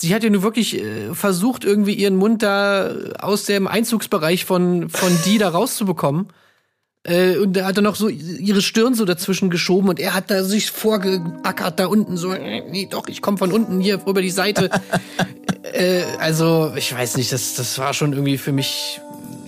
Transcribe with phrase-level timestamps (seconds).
[0.00, 4.88] sie hat ja nur wirklich äh, versucht, irgendwie ihren Mund da aus dem Einzugsbereich von,
[4.88, 6.28] von die da rauszubekommen.
[7.02, 10.30] Äh, und da hat er noch so ihre Stirn so dazwischen geschoben und er hat
[10.30, 14.30] da sich vorgeackert da unten so, nee, doch, ich komme von unten hier über die
[14.30, 14.70] Seite.
[15.72, 19.00] äh, also, ich weiß nicht, das, das war schon irgendwie für mich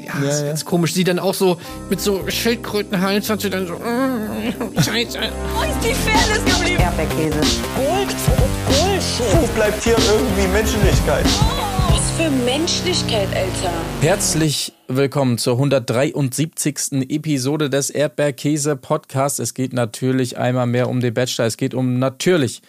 [0.04, 0.94] ja, ja, ist ganz komisch.
[0.94, 1.58] Sie dann auch so
[1.88, 3.74] mit so Schildkrötenhals hat sie dann so.
[3.74, 5.18] Mm, Scheiße.
[5.54, 6.80] Wo ist die Fairness geblieben?
[6.80, 7.40] Erdbeerkäse.
[7.76, 8.81] Gold.
[9.30, 11.24] Wo bleibt hier irgendwie Menschlichkeit?
[11.88, 13.72] Was für Menschlichkeit, Alter.
[14.00, 17.08] Herzlich willkommen zur 173.
[17.08, 19.38] Episode des Erdbeerkäse Podcasts.
[19.38, 21.46] Es geht natürlich einmal mehr um den Bachelor.
[21.46, 22.62] Es geht um natürlich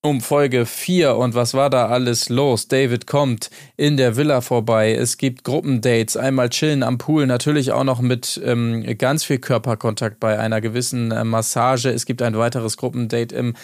[0.00, 2.68] um Folge 4 und was war da alles los?
[2.68, 4.94] David kommt in der Villa vorbei.
[4.94, 10.20] Es gibt Gruppendates, einmal chillen am Pool, natürlich auch noch mit ähm, ganz viel Körperkontakt
[10.20, 11.88] bei einer gewissen äh, Massage.
[11.88, 13.54] Es gibt ein weiteres Gruppendate im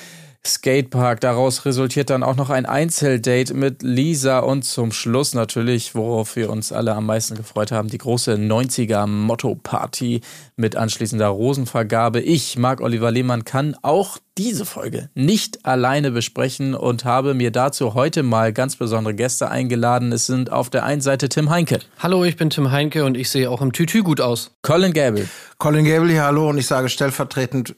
[0.46, 1.20] Skatepark.
[1.20, 6.50] Daraus resultiert dann auch noch ein Einzeldate mit Lisa und zum Schluss natürlich, worauf wir
[6.50, 10.22] uns alle am meisten gefreut haben, die große 90er Motto-Party
[10.56, 12.20] mit anschließender Rosenvergabe.
[12.20, 17.92] Ich, Marc Oliver Lehmann, kann auch diese Folge nicht alleine besprechen und habe mir dazu
[17.92, 20.12] heute mal ganz besondere Gäste eingeladen.
[20.12, 21.80] Es sind auf der einen Seite Tim Heinke.
[21.98, 24.52] Hallo, ich bin Tim Heinke und ich sehe auch im Tütü gut aus.
[24.62, 25.28] Colin Gable.
[25.58, 27.74] Colin Gable, hier, hallo und ich sage stellvertretend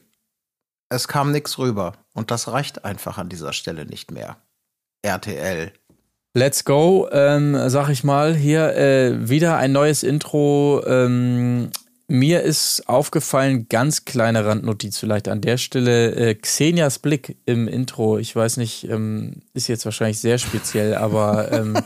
[0.93, 1.93] es kam nichts rüber.
[2.13, 4.37] Und das reicht einfach an dieser Stelle nicht mehr.
[5.01, 5.73] RTL.
[6.35, 8.35] Let's go, ähm, sag ich mal.
[8.35, 10.83] Hier äh, wieder ein neues Intro.
[10.85, 11.69] Ähm,
[12.07, 18.17] mir ist aufgefallen, ganz kleine Randnotiz vielleicht an der Stelle, äh, Xenias Blick im Intro.
[18.17, 21.77] Ich weiß nicht, ähm, ist jetzt wahrscheinlich sehr speziell, aber ähm,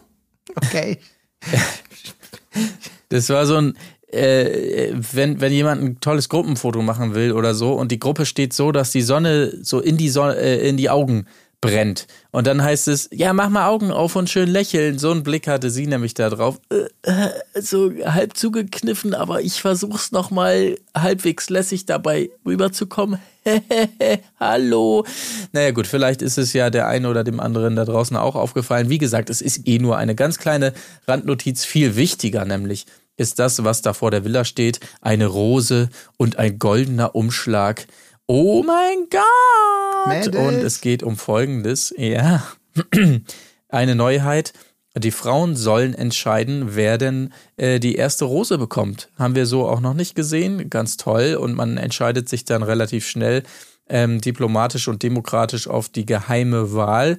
[0.56, 0.98] okay.
[3.08, 3.76] das war so ein,
[4.12, 8.52] äh, wenn, wenn jemand ein tolles Gruppenfoto machen will oder so und die Gruppe steht
[8.52, 11.26] so, dass die Sonne so in die, Sonne, äh, in die Augen
[11.60, 12.06] brennt.
[12.30, 14.98] Und dann heißt es, ja, mach mal Augen auf und schön lächeln.
[14.98, 16.58] So einen Blick hatte sie nämlich da drauf.
[16.70, 17.30] Äh, äh,
[17.60, 23.20] so halb zugekniffen, aber ich versuch's nochmal halbwegs lässig dabei rüberzukommen.
[24.40, 25.04] Hallo.
[25.52, 28.88] Naja gut, vielleicht ist es ja der einen oder dem anderen da draußen auch aufgefallen.
[28.88, 30.72] Wie gesagt, es ist eh nur eine ganz kleine
[31.06, 32.86] Randnotiz, viel wichtiger nämlich
[33.20, 37.86] ist das, was da vor der Villa steht, eine Rose und ein goldener Umschlag.
[38.26, 40.08] Oh mein Gott!
[40.08, 40.36] Mädels.
[40.36, 41.94] Und es geht um Folgendes.
[41.96, 42.42] Ja,
[43.68, 44.54] eine Neuheit.
[44.96, 49.08] Die Frauen sollen entscheiden, wer denn äh, die erste Rose bekommt.
[49.16, 50.70] Haben wir so auch noch nicht gesehen.
[50.70, 51.36] Ganz toll.
[51.38, 53.44] Und man entscheidet sich dann relativ schnell
[53.88, 57.18] ähm, diplomatisch und demokratisch auf die geheime Wahl.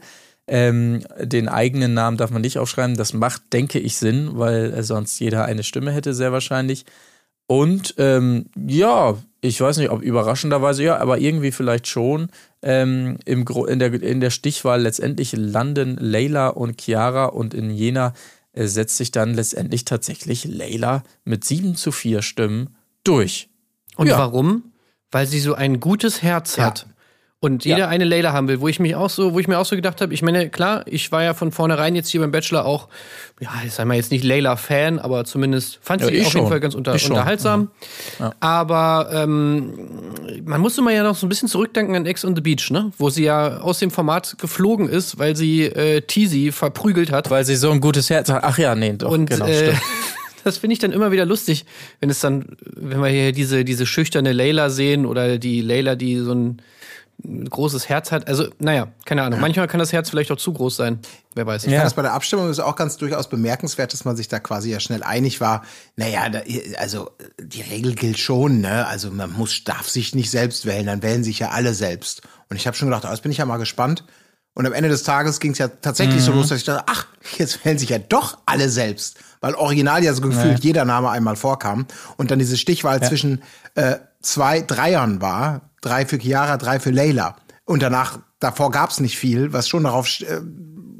[0.53, 2.97] Ähm, den eigenen Namen darf man nicht aufschreiben.
[2.97, 6.83] Das macht, denke ich, Sinn, weil äh, sonst jeder eine Stimme hätte, sehr wahrscheinlich.
[7.47, 12.27] Und ähm, ja, ich weiß nicht, ob überraschenderweise, ja, aber irgendwie vielleicht schon.
[12.61, 18.13] Ähm, im in, der, in der Stichwahl letztendlich landen Leila und Chiara und in Jena
[18.51, 22.75] äh, setzt sich dann letztendlich tatsächlich Leila mit 7 zu 4 Stimmen
[23.05, 23.47] durch.
[23.95, 24.17] Und ja.
[24.17, 24.73] warum?
[25.11, 26.65] Weil sie so ein gutes Herz ja.
[26.65, 26.87] hat
[27.43, 27.87] und jeder ja.
[27.87, 29.99] eine Layla haben will, wo ich mich auch so, wo ich mir auch so gedacht
[29.99, 32.87] habe, ich meine, klar, ich war ja von vornherein jetzt hier beim Bachelor auch,
[33.39, 36.41] ja, ich sag mal jetzt nicht Layla-Fan, aber zumindest fand ja, sie auf schon.
[36.41, 37.71] jeden Fall ganz unter, unterhaltsam.
[38.19, 38.35] Ja.
[38.39, 39.73] Aber ähm,
[40.45, 42.91] man musste mal ja noch so ein bisschen zurückdenken an Ex on the Beach, ne?
[42.99, 47.31] Wo sie ja aus dem Format geflogen ist, weil sie äh, Teasy verprügelt hat.
[47.31, 48.43] Weil sie so ein gutes Herz hat.
[48.43, 49.73] Ach ja, nee, doch, Und, genau, äh,
[50.43, 51.65] das finde ich dann immer wieder lustig,
[52.01, 56.19] wenn es dann, wenn wir hier diese, diese schüchterne Layla sehen oder die Layla, die
[56.19, 56.61] so ein
[57.23, 58.27] ein großes Herz hat.
[58.27, 59.39] Also, naja, keine Ahnung.
[59.39, 60.99] Manchmal kann das Herz vielleicht auch zu groß sein.
[61.35, 61.63] Wer weiß.
[61.65, 61.79] Ich ja.
[61.79, 64.71] fand das bei der Abstimmung ist auch ganz durchaus bemerkenswert, dass man sich da quasi
[64.71, 65.63] ja schnell einig war.
[65.95, 66.41] Naja, da,
[66.77, 68.87] also die Regel gilt schon, ne?
[68.87, 72.21] Also man muss, darf sich nicht selbst wählen, dann wählen sich ja alle selbst.
[72.49, 74.03] Und ich habe schon gedacht, oh, jetzt bin ich ja mal gespannt.
[74.53, 76.25] Und am Ende des Tages ging es ja tatsächlich mhm.
[76.25, 79.17] so los, dass ich dachte, ach, jetzt wählen sich ja doch alle selbst.
[79.39, 80.63] Weil original ja so gefühlt ja.
[80.63, 81.85] jeder Name einmal vorkam.
[82.17, 83.07] Und dann diese Stichwahl ja.
[83.07, 83.41] zwischen
[83.75, 87.35] äh, zwei Dreiern war, drei für Chiara, drei für Leila.
[87.65, 90.41] Und danach, davor gab es nicht viel, was schon darauf äh,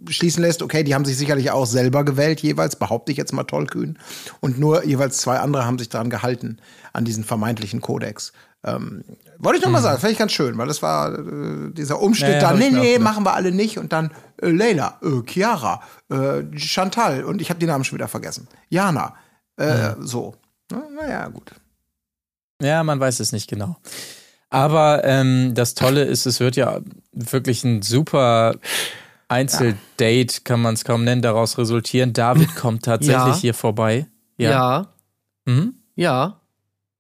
[0.10, 3.44] schließen lässt, okay, die haben sich sicherlich auch selber gewählt, jeweils, behaupte ich jetzt mal
[3.44, 3.98] tollkühn.
[4.40, 6.58] Und nur jeweils zwei andere haben sich daran gehalten,
[6.94, 8.34] an diesen vermeintlichen Kodex.
[8.64, 9.04] Ähm,
[9.40, 9.84] wollte ich noch mal mhm.
[9.84, 13.00] sagen, fand ich ganz schön, weil das war äh, dieser Umschnitt ja, da, nee, nee,
[13.00, 13.78] machen wir alle nicht.
[13.78, 14.12] Und dann
[14.42, 18.48] äh, Leila, äh, Chiara, äh, Chantal und ich habe die Namen schon wieder vergessen.
[18.70, 19.16] Jana,
[19.58, 20.06] äh, mhm.
[20.06, 20.36] so.
[20.96, 21.54] Naja, gut.
[22.62, 23.78] Ja, man weiß es nicht genau.
[24.52, 26.82] Aber ähm, das Tolle ist, es wird ja
[27.14, 28.56] wirklich ein super
[29.30, 32.14] Einzeldate, kann man es kaum nennen, daraus resultieren.
[32.14, 33.36] David kommt tatsächlich ja.
[33.36, 34.08] hier vorbei.
[34.38, 34.50] Ja.
[34.52, 34.88] Ja.
[35.46, 35.74] Mhm.
[35.96, 36.38] ja.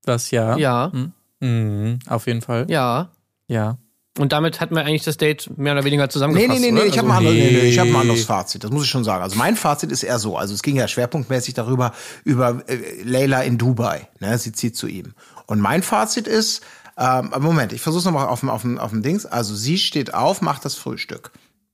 [0.06, 0.58] Was ja?
[0.58, 0.92] Ja.
[0.94, 1.12] Mhm.
[1.42, 2.00] Mhm.
[2.08, 2.66] Auf jeden Fall.
[2.70, 3.10] Ja.
[3.48, 3.78] Ja.
[4.18, 6.60] Und damit hatten wir eigentlich das Date mehr oder weniger Nee, zusammengefasst.
[6.60, 6.88] nee, nee, nee, oder?
[6.88, 7.98] ich habe Also- ein, anderes- nee, nee, ich hab ein Nee.
[7.98, 9.24] anderes Fazit, das muss ich schon sagen.
[9.24, 11.94] Also mein Fazit ist eher so, also es ging ja schwerpunktmäßig darüber,
[12.26, 15.14] über äh, Leila in Dubai, ne, sie zieht zu ihm.
[15.48, 16.62] Und mein Fazit ist,
[16.98, 20.42] ähm, Moment, ich versuche nochmal auf dem, auf, auf dem Dings, also sie steht auf,
[20.42, 21.32] macht das Frühstück,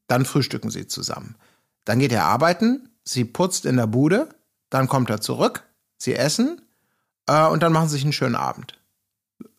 [0.08, 1.36] dann frühstücken sie zusammen.
[1.86, 4.30] Dann geht er arbeiten, sie putzt in der Bude,
[4.70, 5.64] dann kommt er zurück,
[5.98, 6.62] sie essen
[7.28, 8.74] äh, und dann machen sie sich einen schönen Abend.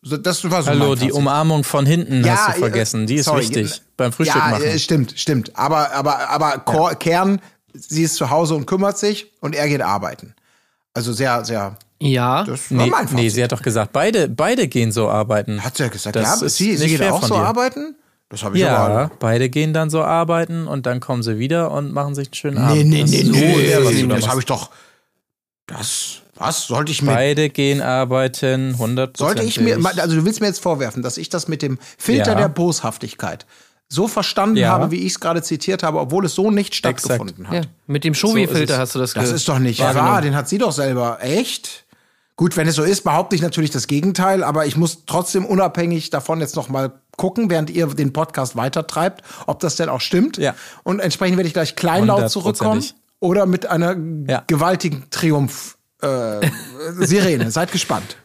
[0.01, 1.11] So, das war so Hallo, die.
[1.11, 3.07] Umarmung von hinten Ja, hast du äh, vergessen.
[3.07, 3.81] Die ist sorry, wichtig.
[3.97, 4.63] Beim Frühstück ja, machen.
[4.63, 5.55] äh, stimmt, stimmt.
[5.57, 7.41] Aber, aber, aber Kor- Kern,
[7.73, 10.35] sie ist zu Hause und kümmert sich und er geht arbeiten.
[10.93, 12.43] Also sehr, sehr, Ja.
[12.43, 13.15] das war Nee, mein Fazit.
[13.17, 15.63] nee, sie hat doch gesagt, beide, beide gehen so arbeiten.
[15.63, 17.41] Hat sie ja gesagt, Das ja, ist sie, sie geht auch so dir.
[17.41, 17.95] arbeiten?
[18.29, 19.11] Das habe ich Ja, aber.
[19.19, 22.55] beide gehen dann so arbeiten und dann kommen sie wieder und machen sich einen schönen
[22.57, 22.89] Nee, Abend.
[22.89, 24.69] nee, Das nee, nee, nee, das habe ich doch.
[25.67, 30.41] Das, was sollte ich mir, Beide gehen arbeiten, 100 sollte ich mir, also du willst
[30.41, 32.35] mir jetzt vorwerfen, dass ich das mit dem Filter Ja.
[32.37, 33.45] der Boshaftigkeit
[33.87, 34.69] so verstanden Ja.
[34.69, 37.53] habe, wie ich es gerade zitiert habe, obwohl es so nicht stattgefunden hat.
[37.55, 37.61] ja.
[37.87, 40.57] Mit dem Shovi-Filter So hast du das Das ist doch nicht wahr, den hat sie
[40.59, 41.17] doch selber.
[41.21, 41.85] Echt?
[42.39, 46.09] Gut, wenn es so ist, behaupte ich natürlich das Gegenteil, aber ich muss trotzdem unabhängig
[46.09, 50.37] davon jetzt noch mal gucken, während ihr den Podcast weitertreibt, ob das denn auch stimmt.
[50.37, 50.55] Ja.
[50.83, 52.81] Und entsprechend werde ich gleich kleinlaut zurückkommen
[53.19, 54.45] oder mit einer Ja.
[54.47, 56.47] gewaltigen Triumph äh,
[56.99, 57.51] Sirene.
[57.51, 58.15] Seid gespannt.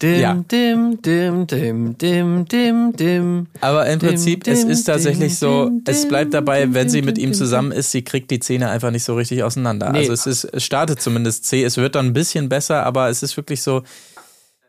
[0.00, 0.34] Dim, Ja.
[0.34, 3.46] dim, dim, dim, dim, dim, dim.
[3.60, 7.02] Aber im Dim, Prinzip, dim, es ist tatsächlich dim, so, es bleibt dabei, wenn sie
[7.02, 9.90] mit ihm zusammen ist, sie kriegt die Zähne einfach nicht so richtig auseinander.
[9.90, 9.98] Nee.
[9.98, 13.24] Also es ist, es startet zumindest zäh, es wird dann ein bisschen besser, aber es
[13.24, 13.82] ist wirklich so,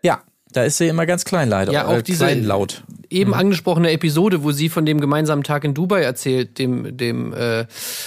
[0.02, 1.72] ja, da ist sie immer ganz klein leider.
[1.74, 2.84] Ja, auch äh, diese- kleinlaut.
[3.12, 7.66] Eben angesprochene Episode, wo sie von dem gemeinsamen Tag in Dubai erzählt, dem, dem äh,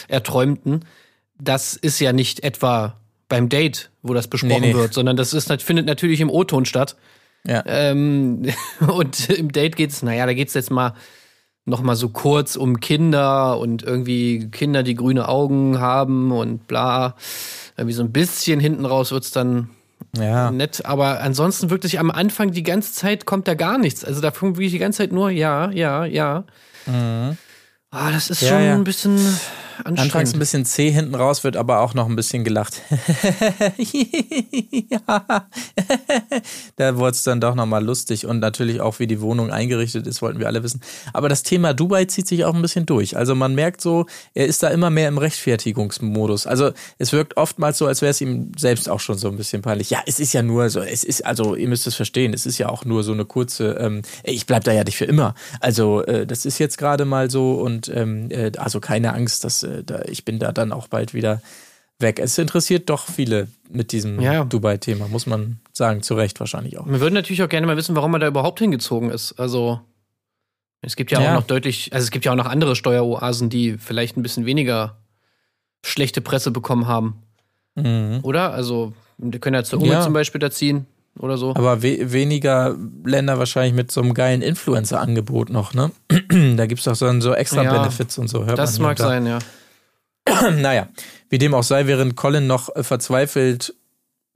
[0.08, 0.84] Erträumten,
[1.40, 3.00] das ist ja nicht etwa
[3.32, 4.74] beim Date, wo das besprochen Nee, nee.
[4.74, 6.96] wird, sondern das ist, findet natürlich im O-Ton statt.
[7.46, 7.62] Ja.
[7.64, 8.42] Ähm,
[8.86, 10.92] und im Date geht's, naja, da geht's jetzt mal
[11.64, 17.14] noch mal so kurz um Kinder und irgendwie Kinder, die grüne Augen haben und bla.
[17.78, 19.70] Irgendwie so ein bisschen hinten raus wird's dann
[20.14, 20.50] ja.
[20.50, 24.04] nett, aber ansonsten wirklich am Anfang die ganze Zeit kommt da gar nichts.
[24.04, 26.44] Also da kommt wirklich die ganze Zeit nur ja, ja, ja.
[26.86, 28.74] Ah, das ist Ja, schon ja.
[28.74, 29.18] ein bisschen
[29.84, 30.38] Anfangs ein anstrengend.
[30.38, 32.80] bisschen zäh, hinten raus wird aber auch noch ein bisschen gelacht.
[36.76, 40.22] da wurde es dann doch nochmal lustig und natürlich auch, wie die Wohnung eingerichtet ist,
[40.22, 40.80] wollten wir alle wissen.
[41.12, 43.16] Aber das Thema Dubai zieht sich auch ein bisschen durch.
[43.16, 46.46] Also man merkt so, er ist da immer mehr im Rechtfertigungsmodus.
[46.46, 49.62] Also es wirkt oftmals so, als wäre es ihm selbst auch schon so ein bisschen
[49.62, 49.90] peinlich.
[49.90, 52.58] Ja, es ist ja nur so, es ist, also ihr müsst es verstehen, es ist
[52.58, 55.34] ja auch nur so eine kurze, ähm, ich bleib da ja nicht für immer.
[55.60, 59.62] Also äh, das ist jetzt gerade mal so und ähm, äh, also keine Angst, dass
[59.78, 61.40] äh, da, ich bin da dann auch bald wieder
[61.98, 62.18] weg.
[62.18, 64.44] Es interessiert doch viele mit diesem Ja.
[64.44, 66.86] Dubai-Thema, muss man sagen, zu Recht wahrscheinlich auch.
[66.86, 69.32] Wir würden natürlich auch gerne mal wissen, warum er da überhaupt hingezogen ist.
[69.38, 69.80] Also
[70.80, 71.30] es gibt ja, Ja.
[71.30, 74.46] auch noch deutlich, also es gibt ja auch noch andere Steueroasen, die vielleicht ein bisschen
[74.46, 74.96] weniger
[75.84, 77.22] schlechte Presse bekommen haben,
[77.76, 78.20] Mhm.
[78.22, 78.52] oder?
[78.52, 80.00] Also wir können ja zur Unge Ja.
[80.02, 80.86] zum Beispiel da ziehen
[81.18, 81.50] oder so.
[81.54, 85.92] Aber we weniger Länder wahrscheinlich mit so einem geilen Influencer-Angebot noch, ne?
[86.56, 88.44] da gibt's doch so, so extra Benefits und so.
[88.44, 89.04] Hört das mag da.
[89.04, 89.38] sein, ja.
[90.60, 90.88] Naja,
[91.28, 93.74] wie dem auch sei, während Colin noch äh, verzweifelt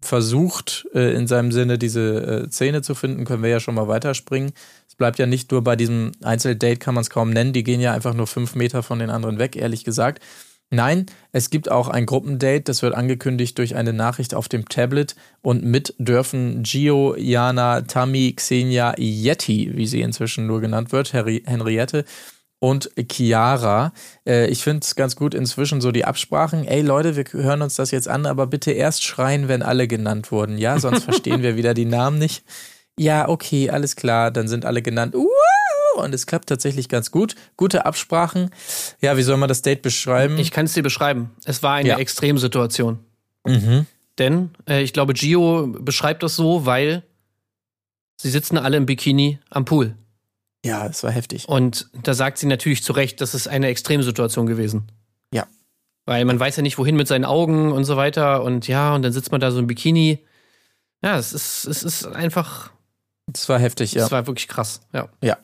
[0.00, 3.88] versucht, äh, in seinem Sinne diese äh, Szene zu finden, können wir ja schon mal
[3.88, 4.52] weiterspringen.
[4.86, 7.52] Es bleibt ja nicht nur bei diesem Einzeldate, kann man es kaum nennen.
[7.52, 10.22] Die gehen ja einfach nur fünf Meter von den anderen weg, ehrlich gesagt.
[10.68, 15.14] Nein, es gibt auch ein Gruppendate, das wird angekündigt durch eine Nachricht auf dem Tablet
[15.40, 21.44] und mit dürfen Gio, Jana, Tammy, Xenia, Yeti, wie sie inzwischen nur genannt wird, Henri
[21.46, 22.04] Henriette
[22.58, 23.92] und Chiara.
[24.26, 26.66] Äh, ich finde es ganz gut inzwischen so die Absprachen.
[26.66, 30.32] Ey Leute, wir hören uns das jetzt an, aber bitte erst schreien, wenn alle genannt
[30.32, 30.58] wurden.
[30.58, 32.44] Ja, sonst verstehen wir wieder die Namen nicht.
[32.98, 35.14] Ja, okay, alles klar, dann sind alle genannt.
[35.14, 35.26] Uh,
[36.02, 37.34] und es klappt tatsächlich ganz gut.
[37.56, 38.50] Gute Absprachen.
[39.00, 40.38] Ja, wie soll man das Date beschreiben?
[40.38, 41.30] Ich kann es dir beschreiben.
[41.44, 41.98] Es war eine Ja.
[41.98, 42.98] Extremsituation.
[43.46, 43.86] mhm.
[44.18, 47.02] Denn äh, ich glaube, Gio beschreibt das so, weil
[48.18, 49.94] sie sitzen alle im Bikini am Pool.
[50.66, 51.48] Ja, es war heftig.
[51.48, 54.90] Und da sagt sie natürlich zu Recht, das ist eine Extremsituation gewesen.
[55.32, 55.46] Ja.
[56.06, 58.42] Weil man weiß ja nicht, wohin mit seinen Augen und so weiter.
[58.42, 60.24] Und ja, und dann sitzt man da so im Bikini.
[61.02, 62.70] Ja, es ist, es ist einfach,
[63.32, 64.04] Es war heftig, ja.
[64.04, 64.80] es war wirklich krass.
[64.92, 65.08] Ja.
[65.22, 65.36] Ja.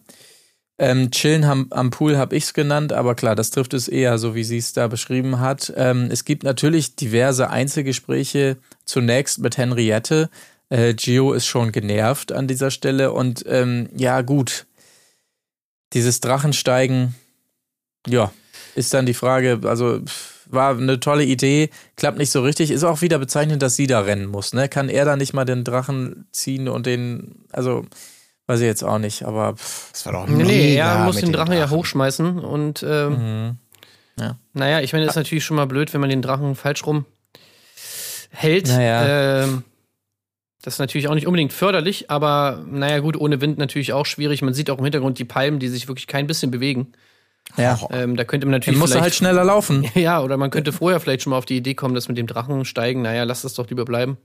[0.79, 4.19] Ähm, chillen am, am Pool habe ich es genannt, aber klar, das trifft es eher
[4.19, 5.73] so, wie sie es da beschrieben hat.
[5.77, 10.31] Ähm, es gibt natürlich diverse Einzelgespräche, zunächst mit Henriette.
[10.71, 14.67] Äh, Gio ist schon genervt an dieser Stelle und ähm, ja, gut.
[15.93, 17.15] Dieses Drachensteigen,
[18.07, 18.33] ja,
[18.75, 20.01] ist dann die Frage, also
[20.47, 22.71] war eine tolle Idee, klappt nicht so richtig.
[22.71, 24.53] Ist auch wieder bezeichnend, dass sie da rennen muss.
[24.53, 24.69] Ne?
[24.69, 27.85] Kann er da nicht mal den Drachen ziehen und den, also
[28.49, 31.17] Weiß ich jetzt auch nicht, aber pff, Das war doch Nee, nee, er mega muss
[31.17, 33.57] den dem Drachen, ja hochschmeißen und ähm, Mhm.
[34.19, 34.37] Ja.
[34.53, 37.07] naja, ich meine, ist natürlich schon mal blöd, wenn man den Drachen falsch rum
[38.31, 38.67] hält.
[38.69, 39.45] Naja.
[39.45, 39.65] Ähm,
[40.63, 44.43] das ist natürlich auch nicht unbedingt förderlich, aber naja, gut, ohne Wind natürlich auch schwierig.
[44.43, 46.93] Man sieht auch im Hintergrund die Palmen, die sich wirklich kein bisschen bewegen.
[47.57, 47.79] ja.
[47.91, 48.79] Ähm, da könnte man Dann natürlich.
[48.79, 49.85] musst du halt schneller laufen.
[49.95, 52.27] Ja, oder man könnte vorher vielleicht schon mal auf die Idee kommen, dass mit dem
[52.29, 53.03] Drachen steigen.
[53.03, 54.17] Naja, lass das doch lieber bleiben.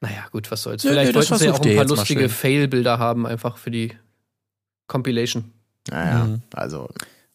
[0.00, 0.82] Naja, gut, was soll's.
[0.82, 2.28] Vielleicht nö, wollten sie ja auch ein paar lustige.
[2.28, 3.92] Fail-Bilder haben, einfach für die
[4.86, 5.52] Compilation.
[5.90, 6.42] Naja, Mhm.
[6.52, 6.88] also.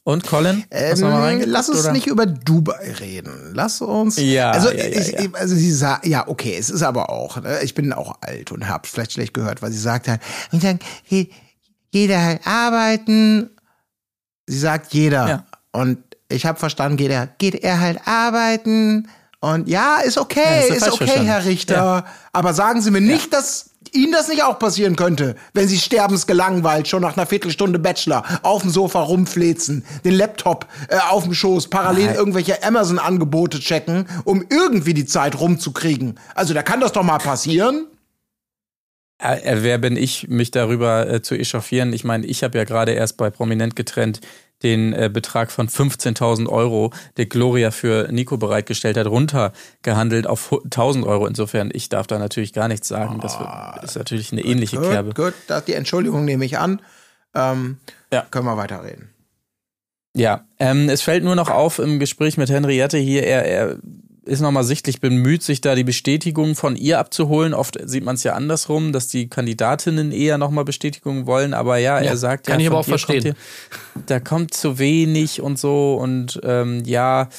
[0.09, 0.63] Und Colin?
[0.71, 1.91] Ähm, lass uns oder?
[1.91, 3.51] nicht über Dubai reden.
[3.53, 4.17] Lass uns.
[4.17, 5.29] Ja, also, ja, ja, ich, ja.
[5.33, 8.67] also sie sagt, ja, okay, es ist aber auch, ne, ich bin auch alt und
[8.67, 10.19] hab's vielleicht schlecht gehört, weil sie sagt halt,
[10.51, 11.31] dann geht
[11.91, 13.51] jeder halt arbeiten.
[14.47, 15.29] Sie sagt jeder.
[15.29, 15.45] Ja.
[15.73, 19.09] Und ich habe verstanden, geht er, geht er halt arbeiten.
[19.41, 21.27] Und ja, ist Ja, okay, du ist falsch okay, verstanden.
[21.27, 22.05] Herr Richter.
[22.33, 26.87] Aber sagen Sie mir nicht, dass Ihnen das nicht auch passieren könnte, wenn Sie sterbensgelangweilt
[26.87, 31.69] schon nach einer Viertelstunde Bachelor auf dem Sofa rumflezen, den Laptop äh, auf dem Schoß,
[31.69, 32.15] parallel Nein.
[32.15, 36.19] irgendwelche Amazon-Angebote checken, um irgendwie die Zeit rumzukriegen.
[36.35, 37.87] Also da kann das doch mal passieren.
[39.19, 41.93] Äh, wer bin ich, mich darüber äh, zu echauffieren?
[41.93, 44.21] Ich meine, ich habe ja gerade erst bei Prominent getrennt
[44.63, 50.61] den äh, Betrag von 15.000 Euro, der Gloria für Nico bereitgestellt hat, runtergehandelt auf hu-
[50.61, 51.27] 1.000 Euro.
[51.27, 53.19] Insofern, ich darf da natürlich gar nichts sagen.
[53.21, 55.13] Das wird- ist natürlich eine ähnliche Kerbe.
[55.13, 56.81] Gut, gut, die Entschuldigung nehme ich an.
[57.35, 57.77] Ähm,
[58.11, 58.25] Ja.
[58.31, 59.09] Können wir weiterreden.
[60.15, 63.77] Ja, ähm, es fällt nur noch auf im Gespräch mit Henriette hier, er, er
[64.29, 67.53] ist nochmal sichtlich bemüht, sich da die Bestätigung von ihr abzuholen.
[67.53, 71.99] Oft sieht man es ja andersrum, dass die Kandidatinnen eher nochmal Bestätigung wollen, aber ja,
[71.99, 73.21] Ja, er sagt kann ja, ich aber auch dir kommt verstehen.
[73.23, 75.95] Hier, da kommt zu wenig und so.
[75.95, 77.29] Und ähm, ja,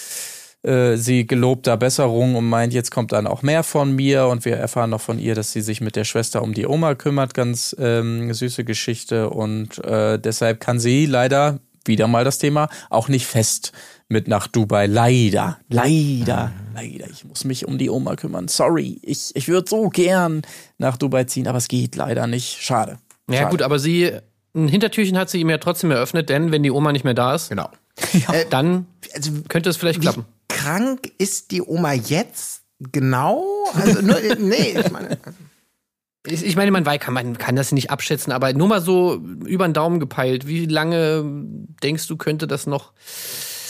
[0.63, 4.27] äh, sie gelobt da Besserung und meint, jetzt kommt dann auch mehr von mir.
[4.27, 6.95] Und wir erfahren noch von ihr, dass sie sich mit der Schwester um die Oma
[6.97, 9.31] kümmert, ganz ähm, süße Geschichte.
[9.31, 13.73] Und äh, deshalb kann sie leider, wieder mal das Thema, auch nicht fest
[14.11, 14.87] mit nach Dubai.
[14.87, 17.09] Leider, leider, leider.
[17.11, 18.49] Ich muss mich um die Oma kümmern.
[18.49, 20.43] Sorry, ich, ich würde so gern
[20.79, 22.61] nach Dubai ziehen, aber es geht leider nicht.
[22.61, 22.99] Schade.
[23.31, 23.51] Ja, Schade.
[23.51, 24.11] gut, aber sie,
[24.55, 27.35] ein Hintertürchen hat sie ihm ja trotzdem eröffnet, denn wenn die Oma nicht mehr da
[27.35, 27.71] ist, Genau.
[28.51, 30.25] dann Also, könnte es vielleicht wie klappen.
[30.49, 32.63] krank ist die Oma jetzt?
[32.93, 33.45] Genau?
[33.75, 35.19] Also, nur, nee, ich meine.
[36.27, 39.15] Ich, ich meine, man, weiß, kann, man kann das nicht abschätzen, aber nur mal so
[39.47, 40.47] über den Daumen gepeilt.
[40.47, 41.25] Wie lange
[41.83, 42.93] denkst du, könnte das noch?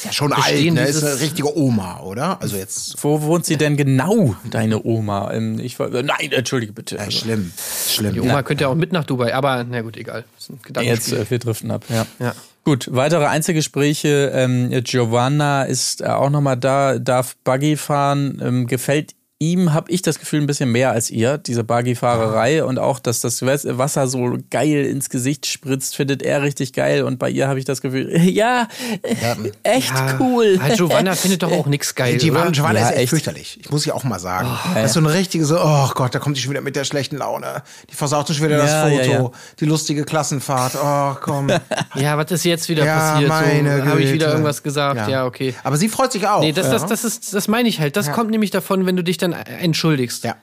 [0.00, 0.86] Ist ja schon alt, ne?
[0.86, 2.40] Ist eine richtige Oma, oder?
[2.40, 2.96] Also jetzt.
[3.04, 5.30] Wo wohnt sie denn genau, deine Oma?
[5.30, 6.96] Ähm, Ich, war- nein, entschuldige bitte.
[6.96, 7.52] Ja, schlimm.
[7.86, 8.14] Schlimm.
[8.14, 10.24] Die Oma könnte ja auch mit nach Dubai, aber na gut, egal.
[10.36, 12.06] Das ist ein Jetzt, äh, wir driften ab, ja.
[12.18, 12.34] Ja.
[12.64, 14.32] Gut, weitere Einzelgespräche.
[14.34, 18.40] Ähm, Giovanna ist äh, auch nochmal da, darf Buggy fahren.
[18.42, 22.62] Ähm, gefällt ihm, habe ich das Gefühl, ein bisschen mehr als ihr, diese Buggy-Fahrerei.
[22.62, 27.02] Und auch, dass das Wasser so geil ins Gesicht spritzt, findet er richtig geil.
[27.04, 28.68] Und bei ihr habe ich das Gefühl, ja,
[29.02, 29.14] äh,
[29.62, 30.58] echt Ja, cool.
[30.60, 32.18] Halt, Giovanna findet doch auch nichts geil.
[32.18, 32.52] Giovanna, oder?
[32.52, 33.10] Giovanna Ja, ist echt, echt.
[33.10, 33.58] fürchterlich.
[33.62, 34.48] Ich muss ja auch mal sagen.
[34.74, 36.84] das ist so eine richtige, so, oh Gott, da kommt die schon wieder mit der
[36.84, 37.62] schlechten Laune.
[37.90, 39.10] Die versaut schon wieder Ja, das ja, Foto.
[39.24, 39.30] ja.
[39.58, 40.74] Die lustige Klassenfahrt.
[40.76, 41.50] Oh, komm.
[41.94, 43.28] Ja, was ist jetzt wieder Ja, passiert?
[43.30, 45.08] meine so, Habe ich wieder irgendwas gesagt?
[45.08, 45.54] Ja, okay.
[45.64, 46.40] Aber sie freut sich auch.
[46.40, 46.72] Nee, das, ja.
[46.72, 47.96] das, das, ist, das meine ich halt.
[47.96, 50.24] Das kommt nämlich davon, wenn du dich dann entschuldigst.
[50.24, 50.36] Ja.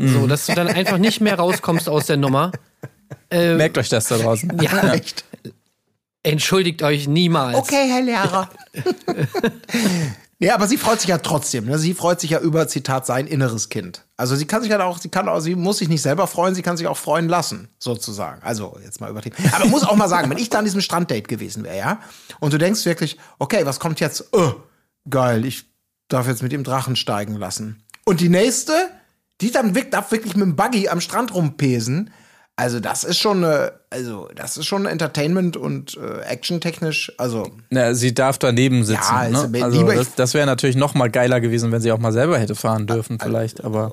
[0.00, 2.52] So, dass du dann einfach nicht mehr rauskommst aus der Nummer.
[3.30, 4.56] Äh, Merkt euch das da draußen.
[4.62, 5.24] ja, Echt.
[6.22, 7.56] entschuldigt euch niemals.
[7.56, 8.50] Okay, Herr Lehrer.
[10.38, 11.64] ja, aber sie freut sich ja trotzdem.
[11.66, 11.78] Ne?
[11.78, 14.04] Sie freut sich ja über, Zitat, sein inneres Kind.
[14.16, 16.54] Also sie kann sich ja auch, sie kann auch, sie muss sich nicht selber freuen,
[16.54, 18.40] sie kann sich auch freuen lassen, sozusagen.
[18.42, 19.36] Also jetzt mal übertrieben.
[19.52, 22.00] Aber muss auch mal sagen, wenn ich da an diesem Stranddate gewesen wäre, ja,
[22.38, 24.32] und du denkst wirklich, okay, was kommt jetzt?
[24.32, 24.54] Oh,
[25.10, 25.64] geil, ich
[26.06, 27.82] darf jetzt mit dem Drachen steigen lassen.
[28.08, 28.72] Und die nächste,
[29.40, 32.10] die dann wirklich, darf wirklich mit dem Buggy am Strand rumpesen.
[32.56, 37.94] Also das ist schon, eine, also das ist schon Entertainment und äh, actiontechnisch, also Na,
[37.94, 39.14] sie darf daneben sitzen.
[39.14, 39.38] Ja, ne?
[39.40, 42.12] aber also lieber- das, das wäre natürlich noch mal geiler gewesen, wenn sie auch mal
[42.12, 43.62] selber hätte fahren dürfen, vielleicht.
[43.62, 43.92] Aber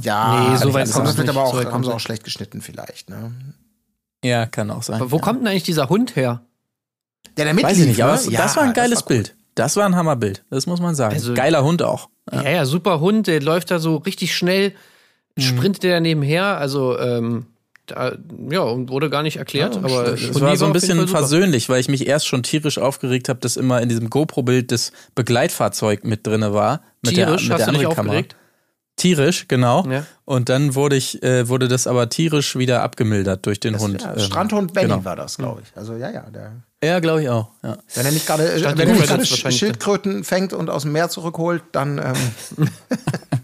[0.00, 2.62] Ja, Nee, so weit haben es sie aber auch, So haben sie auch schlecht geschnitten
[2.62, 3.30] vielleicht, ne?
[4.24, 5.00] ja, kann auch sein.
[5.00, 5.22] Aber wo ja.
[5.22, 6.40] kommt denn eigentlich dieser Hund her?
[7.36, 8.18] Der, der Weiß mitlief, ich nicht, aber ne?
[8.18, 9.16] das, Ja, das war ein geiles war cool.
[9.18, 9.36] Bild.
[9.54, 10.44] Das war ein Hammerbild.
[10.50, 11.14] Das muss man sagen.
[11.14, 12.08] Also- Geiler Hund auch.
[12.30, 12.48] Ja.
[12.48, 14.72] ja, super Hund, der läuft da so richtig schnell,
[15.36, 15.42] Mhm.
[15.42, 17.46] sprintet der nebenher, also ähm,
[17.86, 18.12] da,
[18.50, 21.68] ja, und wurde gar nicht erklärt, Ja, und aber es war so ein bisschen versöhnlich,
[21.70, 26.04] weil ich mich erst schon tierisch aufgeregt habe, dass immer in diesem GoPro-Bild das Begleitfahrzeug
[26.04, 26.82] mit drinne war.
[27.02, 28.22] Mit Tierisch, der, mit hast der anderen Kamera.
[28.96, 29.84] Tierisch, genau.
[29.90, 30.04] Ja.
[30.26, 34.02] Und dann wurde ich, äh, wurde das aber tierisch wieder abgemildert durch den Das, Hund.
[34.02, 35.04] ja, Ähm, Strandhund Benny genau.
[35.04, 35.76] war das, glaube ich.
[35.76, 37.48] Also ja, ja, der, Ja, glaube ich auch.
[37.62, 37.78] Ja.
[37.94, 39.50] wenn er nicht gerade äh, er.
[39.50, 42.68] Schildkröten fängt und aus dem Meer zurückholt, dann ähm,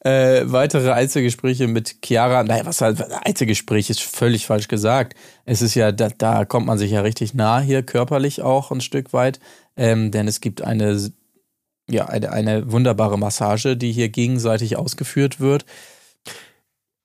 [0.00, 2.44] Äh, weitere Einzelgespräche mit Chiara.
[2.44, 5.14] Naja, was halt, Einzelgespräch ist völlig falsch gesagt.
[5.44, 8.80] Es ist ja, da, da kommt man sich ja richtig nah hier, körperlich auch ein
[8.80, 9.40] Stück weit.
[9.76, 11.12] Ähm, denn es gibt eine,
[11.90, 15.66] ja, eine, eine wunderbare Massage, die hier gegenseitig ausgeführt wird.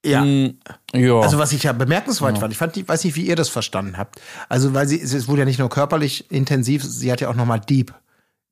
[0.05, 0.24] Ja.
[0.24, 0.57] Mm,
[0.93, 1.19] ja.
[1.19, 3.98] Also was ich ja bemerkenswert fand, ich fand, ich weiß nicht, wie ihr das verstanden
[3.98, 4.22] habt.
[4.50, 7.60] Also weil sie, es wurde ja nicht nur körperlich intensiv, sie hat ja auch nochmal
[7.62, 7.93] Deep,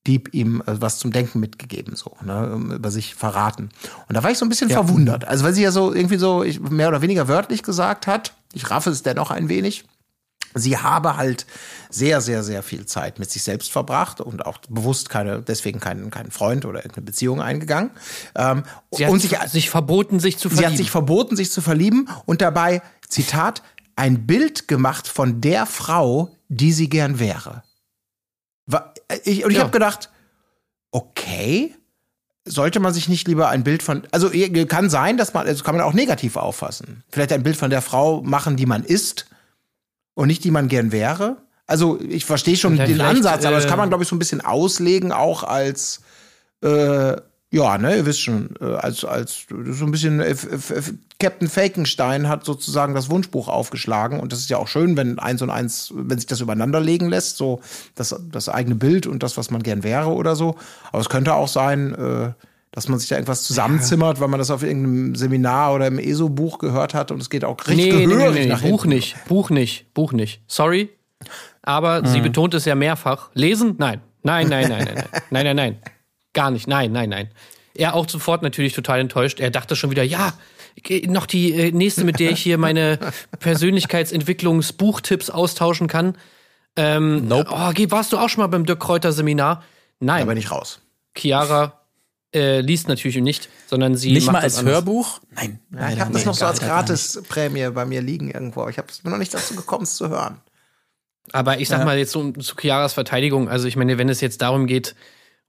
[0.08, 3.70] Deep ihm äh, was zum Denken mitgegeben, so, ne, um, über sich verraten.
[4.08, 5.26] Und da war ich so ein bisschen verwundert.
[5.28, 8.72] Also weil sie ja so irgendwie so ich, mehr oder weniger wörtlich gesagt hat, ich
[8.72, 9.86] raffe es dennoch ein wenig.
[10.54, 11.46] Sie habe halt
[11.90, 16.10] sehr, sehr, sehr viel Zeit mit sich selbst verbracht und auch bewusst keine, deswegen keinen,
[16.12, 17.92] keinen Freund oder irgendeine Beziehung eingegangen.
[18.36, 20.72] Ähm, Sie hat und sich, sich verboten, sich zu Sie verlieben.
[20.74, 23.62] hat sich verboten, sich zu verlieben und dabei, Zitat,
[23.96, 27.64] ein Bild gemacht von der Frau, die sie gern wäre.
[28.66, 28.94] Wa-
[29.26, 29.64] Ich, und ich Ja.
[29.64, 30.10] habe gedacht,
[30.92, 31.76] okay,
[32.46, 34.32] sollte man sich nicht lieber ein Bild von, also
[34.68, 37.04] kann sein, dass man, also kann man auch negativ auffassen.
[37.10, 39.28] Vielleicht ein Bild von der Frau machen, die man ist
[40.14, 41.38] und nicht die man gern wäre.
[41.68, 44.20] Also ich verstehe schon den Ansatz, aber das äh, kann man, glaube ich, so ein
[44.20, 46.02] bisschen auslegen, auch als
[46.64, 47.16] äh,
[47.54, 50.94] ja, ne, ihr wisst schon, äh, als, als so ein bisschen äh, F- F- F-
[51.20, 55.42] Captain Falkenstein hat sozusagen das Wunschbuch aufgeschlagen und das ist ja auch schön, wenn eins
[55.42, 57.60] und eins, wenn sich das übereinander legen lässt, so
[57.96, 60.56] das, das eigene Bild und das, was man gern wäre oder so.
[60.94, 62.32] Aber es könnte auch sein, äh,
[62.72, 66.58] dass man sich da irgendwas zusammenzimmert, weil man das auf irgendeinem Seminar oder im ESO-Buch
[66.58, 68.84] gehört hat und es geht auch richtig nee, nee, nee, gehörig nee, nee, nach Buch
[68.84, 68.96] hinten.
[68.96, 70.42] nicht, Buch nicht, Buch nicht.
[70.48, 70.90] Sorry,
[71.62, 73.30] aber sie betont es ja mehrfach.
[73.34, 73.76] Lesen?
[73.78, 74.02] Nein.
[74.24, 75.78] Nein, nein, nein, nein, nein, nein, nein, nein.
[76.34, 77.30] Gar nicht, nein, nein, nein.
[77.74, 79.40] Er auch sofort natürlich total enttäuscht.
[79.40, 80.34] Er dachte schon wieder, ja,
[81.08, 83.00] noch die äh, nächste, mit der ich hier meine
[83.40, 86.18] Persönlichkeitsentwicklungsbuchtipps austauschen kann.
[86.76, 87.50] Ähm, Nope.
[87.52, 89.64] Oh, warst du auch schon mal beim Dirk Kräuter Seminar?
[90.00, 90.80] Nein, Da bin ich raus.
[91.16, 91.81] Chiara
[92.34, 94.74] äh, liest natürlich nicht, sondern sie Nicht macht mal das als anders.
[94.76, 95.20] Hörbuch?
[95.32, 95.60] Nein.
[95.74, 99.12] Ja, ich habe das noch so als Gratisprämie bei mir liegen irgendwo, ich habe bin
[99.12, 100.40] noch nicht dazu gekommen, es zu hören.
[101.34, 101.86] Aber ich sag Ja.
[101.86, 104.96] mal jetzt so zu Chiaras Verteidigung, also ich meine, wenn es jetzt darum geht,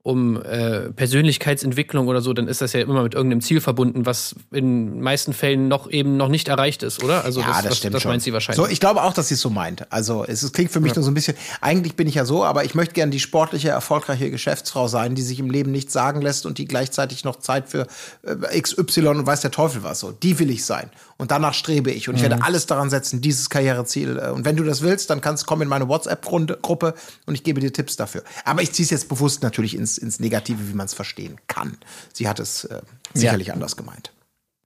[0.03, 4.35] um äh, Persönlichkeitsentwicklung oder so, dann ist das ja immer mit irgendeinem Ziel verbunden, was
[4.51, 7.23] in den meisten Fällen noch eben noch nicht erreicht ist, oder?
[7.23, 8.11] Also ja, das, das, stimmt das schon.
[8.11, 8.57] meint sie wahrscheinlich.
[8.57, 9.89] So, ich glaube auch, dass sie es so meint.
[9.93, 11.37] Also es, es klingt für mich nur so ein bisschen.
[11.61, 15.21] Eigentlich bin ich ja so, aber ich möchte gern die sportliche, erfolgreiche Geschäftsfrau sein, die
[15.21, 17.87] sich im Leben nichts sagen lässt und die gleichzeitig noch Zeit für
[18.23, 20.11] äh, XY und weiß der Teufel was so.
[20.11, 20.89] Die will ich sein.
[21.17, 22.09] Und danach strebe ich.
[22.09, 24.19] Und ich werde alles daran setzen, dieses Karriereziel.
[24.19, 26.93] Äh, und wenn du das willst, dann kannst komm in meine WhatsApp-Gruppe
[27.25, 28.23] und ich gebe dir Tipps dafür.
[28.43, 31.77] Aber ich ziehe es jetzt bewusst natürlich ins, ins Negative, wie man es verstehen kann.
[32.13, 32.81] Sie hat es äh,
[33.13, 34.11] sicherlich anders gemeint.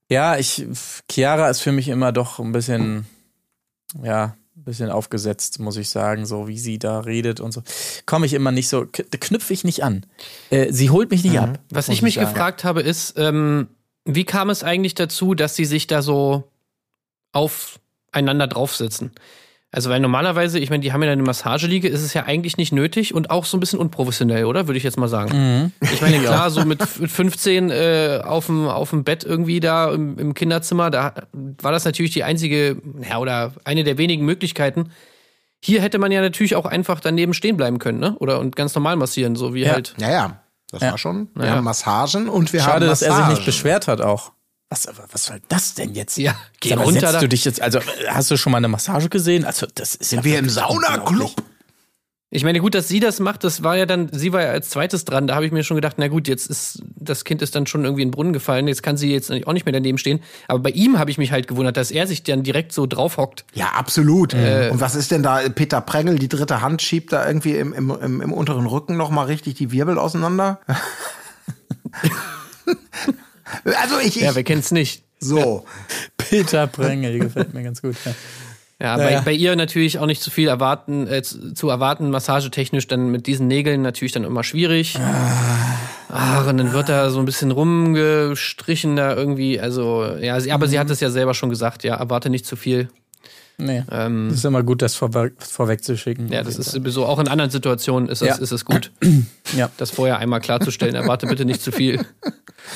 [0.10, 0.66] Ja, ich,
[1.10, 3.06] Chiara ist für mich immer doch ein bisschen,
[4.02, 7.62] ja, ein bisschen aufgesetzt, muss ich sagen, so wie sie da redet und so.
[8.06, 10.06] Komme ich immer nicht so, knüpfe ich nicht an.
[10.50, 11.60] Äh, sie holt mich nicht ab.
[11.70, 12.28] was ich mich sagen.
[12.28, 13.68] gefragt habe, ist, ähm,
[14.06, 16.50] wie kam es eigentlich dazu, dass sie sich da so
[17.34, 19.12] aufeinander draufsitzen?
[19.78, 22.74] Also, weil normalerweise, ich meine, die haben ja eine Massageliege, ist es ja eigentlich nicht
[22.74, 24.66] nötig und auch so ein bisschen unprofessionell, oder?
[24.68, 25.38] Würde ich jetzt mal sagen.
[25.38, 25.72] Mhm.
[25.94, 29.92] Ich meine, klar, so mit, mit 15 äh, auf dem auf dem Bett irgendwie da
[29.94, 31.14] im, im Kinderzimmer, da
[31.62, 34.90] war das natürlich die einzige, ja, oder eine der wenigen Möglichkeiten.
[35.64, 38.16] Hier hätte man ja natürlich auch einfach daneben stehen bleiben können, ne?
[38.18, 39.74] Oder und ganz normal massieren, so wie Ja.
[39.74, 39.94] halt.
[40.00, 40.40] Ja, ja.
[40.72, 40.90] Das Ja.
[40.90, 41.28] war schon.
[41.36, 41.52] Wir Ja.
[41.52, 43.36] haben Massagen und wir haben Schade, dass er sich Massagen.
[43.36, 44.32] nicht beschwert hat auch.
[44.70, 46.18] Was, was soll das denn jetzt?
[46.18, 47.20] Ja, geh Sag mal, runter setzt da.
[47.22, 49.46] du dich jetzt, also hast du schon mal eine Massage gesehen?
[49.46, 51.32] Also das ist Sind ja wir im Saunaclub?
[52.30, 54.70] Ich meine, gut, dass sie das macht, das war ja dann, sie war ja als
[54.70, 55.28] zweites dran.
[55.28, 57.86] Da habe ich mir schon gedacht, na gut, jetzt ist das Kind ist dann schon
[57.86, 58.68] irgendwie in den Brunnen gefallen.
[58.68, 60.20] Jetzt kann sie jetzt auch nicht mehr daneben stehen.
[60.50, 63.46] Aber bei ihm habe ich mich halt gewundert, dass er sich dann direkt so draufhockt.
[63.54, 64.34] Ja, absolut.
[64.34, 64.70] Äh.
[64.74, 65.40] und was ist denn da?
[65.48, 69.10] Peter Prengel, die dritte Hand schiebt da irgendwie im, im, im, im unteren Rücken noch
[69.10, 70.60] mal richtig die Wirbel auseinander.
[73.66, 75.04] also ich, ich Ja, wer kennt's nicht?
[75.20, 75.66] so.
[76.18, 77.96] Peter Prengel, die gefällt mir ganz gut.
[78.06, 78.14] Ja.
[78.80, 82.12] Ja, Ja, bei, bei ihr natürlich auch nicht zu viel erwarten, äh, zu, zu erwarten,
[82.12, 85.00] massagetechnisch dann mit diesen Nägeln natürlich dann immer schwierig.
[86.10, 89.60] Ach, und dann wird da so ein bisschen rumgestrichen da irgendwie.
[89.60, 92.56] Also, ja, sie, aber sie hat es ja selber schon gesagt, ja, erwarte nicht zu
[92.56, 92.90] viel.
[93.60, 96.28] Nee, Ähm, das ist immer gut, das vorwe vorwegzuschicken.
[96.32, 98.36] ja, das ist sowieso auch in anderen Situationen ist es, Ja.
[98.36, 98.92] ist es gut,
[99.58, 99.70] Ja.
[99.78, 100.94] das vorher einmal klarzustellen.
[100.94, 102.06] Erwarte bitte nicht zu viel.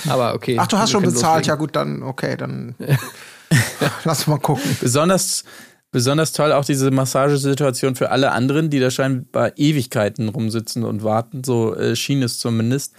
[0.10, 0.58] Aber okay.
[0.60, 1.46] Ach, du hast schon bezahlt.
[1.46, 1.60] Ja loslegen.
[1.60, 2.76] gut, dann okay, dann
[4.06, 4.64] lass mal gucken.
[4.82, 5.44] Besonders,
[5.92, 11.44] besonders toll auch diese Massagesituation für alle anderen, die da scheinbar Ewigkeiten rumsitzen und warten.
[11.44, 12.94] So äh, schien es zumindest.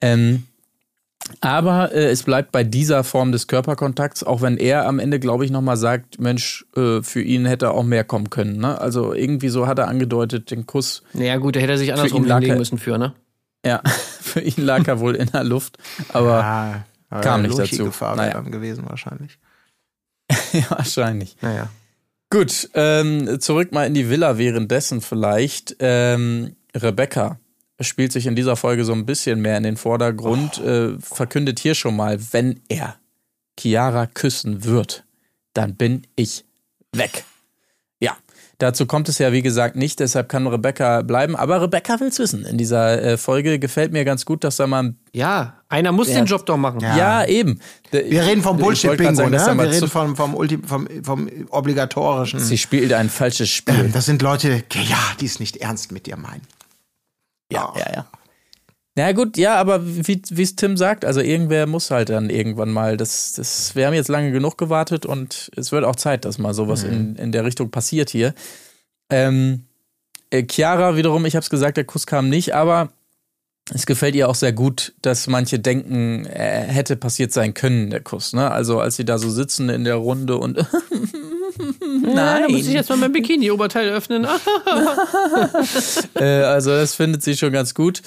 [0.00, 0.44] Ähm,
[1.40, 5.44] aber äh, es bleibt bei dieser Form des Körperkontakts, auch wenn er am Ende, glaube
[5.44, 8.58] ich, nochmal sagt, Mensch, äh, für ihn hätte auch mehr kommen können.
[8.58, 8.80] Ne?
[8.80, 12.24] Also irgendwie so hat er angedeutet, den Kuss, Naja, gut, da hätte er sich andersrum
[12.24, 13.14] hinlegen müssen für, ne?
[13.64, 13.80] ja,
[14.20, 15.78] für ihn lag er wohl in der Luft.
[16.12, 17.84] Aber Ah, Kam nicht dazu.
[17.84, 18.40] Gefahr Naja.
[18.40, 19.38] gewesen wahrscheinlich.
[20.52, 21.36] ja, wahrscheinlich.
[21.42, 21.68] Naja.
[22.30, 25.76] Gut, ähm, zurück mal in die Villa währenddessen vielleicht.
[25.80, 27.38] Ähm, Rebecca
[27.86, 31.74] spielt sich in dieser Folge so ein bisschen mehr in den Vordergrund, äh, verkündet hier
[31.74, 32.96] schon mal, wenn er
[33.58, 35.04] Chiara küssen wird,
[35.54, 36.44] dann bin ich
[36.94, 37.24] weg.
[38.00, 38.16] Ja,
[38.58, 41.36] dazu kommt es ja wie gesagt nicht, deshalb kann Rebecca bleiben.
[41.36, 42.44] Aber Rebecca will's wissen.
[42.46, 46.14] In dieser äh, Folge gefällt mir ganz gut, dass da mal Ja, einer muss Ja.
[46.14, 46.80] den Job doch machen.
[46.80, 47.60] ja, eben.
[47.90, 49.62] Wir reden vom sagen, dass da ne?
[49.64, 52.40] Wir reden vom, vom, Ulti vom, vom obligatorischen.
[52.40, 53.90] Sie spielt ein falsches Spiel.
[53.92, 56.42] Das sind Leute, ja, die es nicht ernst mit dir meinen.
[57.52, 58.06] Ja, ja, ja.
[58.94, 62.98] Na gut, ja, aber wie es Tim sagt, also irgendwer muss halt dann irgendwann mal,
[62.98, 66.52] das, das, wir haben jetzt lange genug gewartet und es wird auch Zeit, dass mal
[66.52, 68.34] sowas in, in der Richtung passiert hier.
[69.08, 69.64] Ähm,
[70.28, 72.92] äh, Chiara wiederum, ich habe es gesagt, der Kuss kam nicht, aber
[73.74, 78.00] es gefällt ihr auch sehr gut, dass manche denken, äh, hätte passiert sein können, der
[78.00, 78.32] Kuss.
[78.32, 78.50] Ne?
[78.50, 80.56] Also als sie da so sitzen in der Runde und
[82.02, 84.26] Nein, da muss ich jetzt mal mein Bikini-Oberteil öffnen.
[86.14, 88.02] äh, also das findet sie schon ganz gut.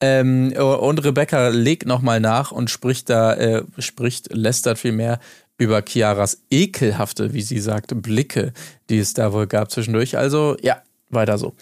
[0.00, 5.20] Ähm, und Rebecca legt nochmal nach und spricht da, äh, spricht, lästert vielmehr
[5.58, 8.52] über Chiaras ekelhafte, wie sie sagte, Blicke,
[8.88, 10.16] die es da wohl gab zwischendurch.
[10.16, 11.54] Also ja, weiter so.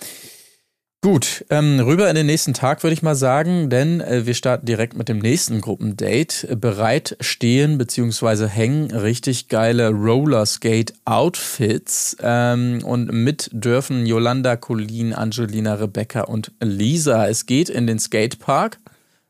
[1.01, 4.67] Gut, ähm, rüber in den nächsten Tag würde ich mal sagen, denn äh, wir starten
[4.67, 6.57] direkt mit dem nächsten Gruppendate.
[6.57, 8.49] Bereit stehen bzw.
[8.49, 17.29] hängen richtig geile Rollerskate-Outfits ähm, und mit dürfen Yolanda, Colleen, Angelina, Rebecca und Lisa.
[17.29, 18.81] Es geht in den Skatepark.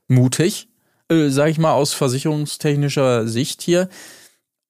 [0.06, 0.68] Mutig,
[1.10, 3.90] äh, sag ich mal aus versicherungstechnischer Sicht hier.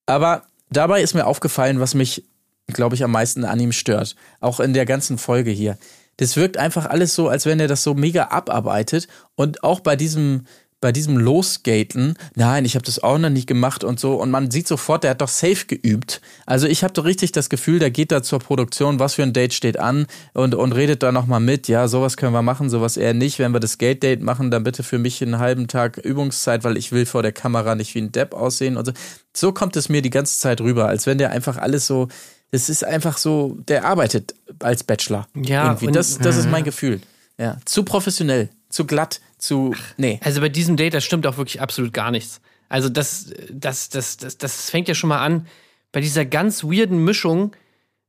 [0.06, 2.24] Aber dabei ist mir aufgefallen, was mich,
[2.66, 4.16] glaube ich, am meisten an ihm stört.
[4.40, 5.78] Auch in der ganzen Folge hier.
[6.18, 9.09] Das wirkt einfach alles so, als wenn er das so mega abarbeitet.
[9.35, 10.44] Und auch bei diesem,
[10.81, 14.14] bei diesem Losgaten, nein, ich habe das auch noch nicht gemacht und so.
[14.14, 16.20] Und man sieht sofort, der hat doch safe geübt.
[16.44, 19.33] Also ich habe doch richtig das Gefühl, der geht da zur Produktion, was für ein
[19.33, 21.68] Date steht an und, und redet da nochmal mit.
[21.68, 23.38] Ja, sowas können wir machen, sowas eher nicht.
[23.38, 26.90] Wenn wir das Skate-Date machen, dann bitte für mich einen halben Tag Übungszeit, weil ich
[26.90, 28.92] will vor der Kamera nicht wie ein Depp aussehen und so.
[29.37, 32.09] So kommt es mir die ganze Zeit rüber, als wenn der einfach alles so,
[32.50, 35.26] es ist einfach so, der arbeitet als Bachelor.
[35.34, 35.87] Ja, Irgendwie.
[35.88, 37.00] und- Das, das ist mein Gefühl.
[37.38, 40.18] Ja, zu professionell, zu glatt, zu, nee.
[40.24, 42.40] Also bei diesem Date, das stimmt auch wirklich absolut gar nichts.
[42.68, 45.46] Also das, das, das, das, das fängt ja schon mal an
[45.92, 47.52] bei dieser ganz weirden Mischung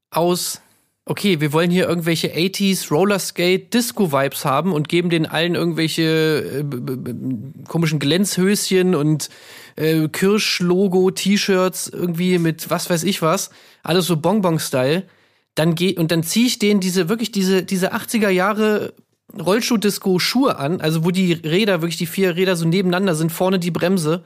[0.10, 0.62] aus,
[1.06, 6.04] okay, wir wollen hier irgendwelche 80s Rollerskate Disco Vibes haben und geben den allen irgendwelche
[6.04, 9.30] äh, komischen Glänzhöschen und
[9.76, 13.50] äh, Kirsch-Logo T-Shirts irgendwie mit was weiß ich was,
[13.84, 15.04] alles so Bonbon-Style.
[15.56, 18.94] Dann geh und dann ziehe ich denen diese wirklich diese diese 80er Jahre
[19.38, 23.72] Rollschuh-Disco-Schuhe an, also wo die Räder, wirklich die vier Räder so nebeneinander sind, vorne die
[23.72, 24.24] Bremse.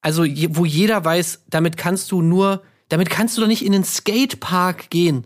[0.00, 3.72] Also, je, wo jeder weiß, damit kannst du nur, damit kannst du doch nicht in
[3.72, 5.24] den Skatepark gehen.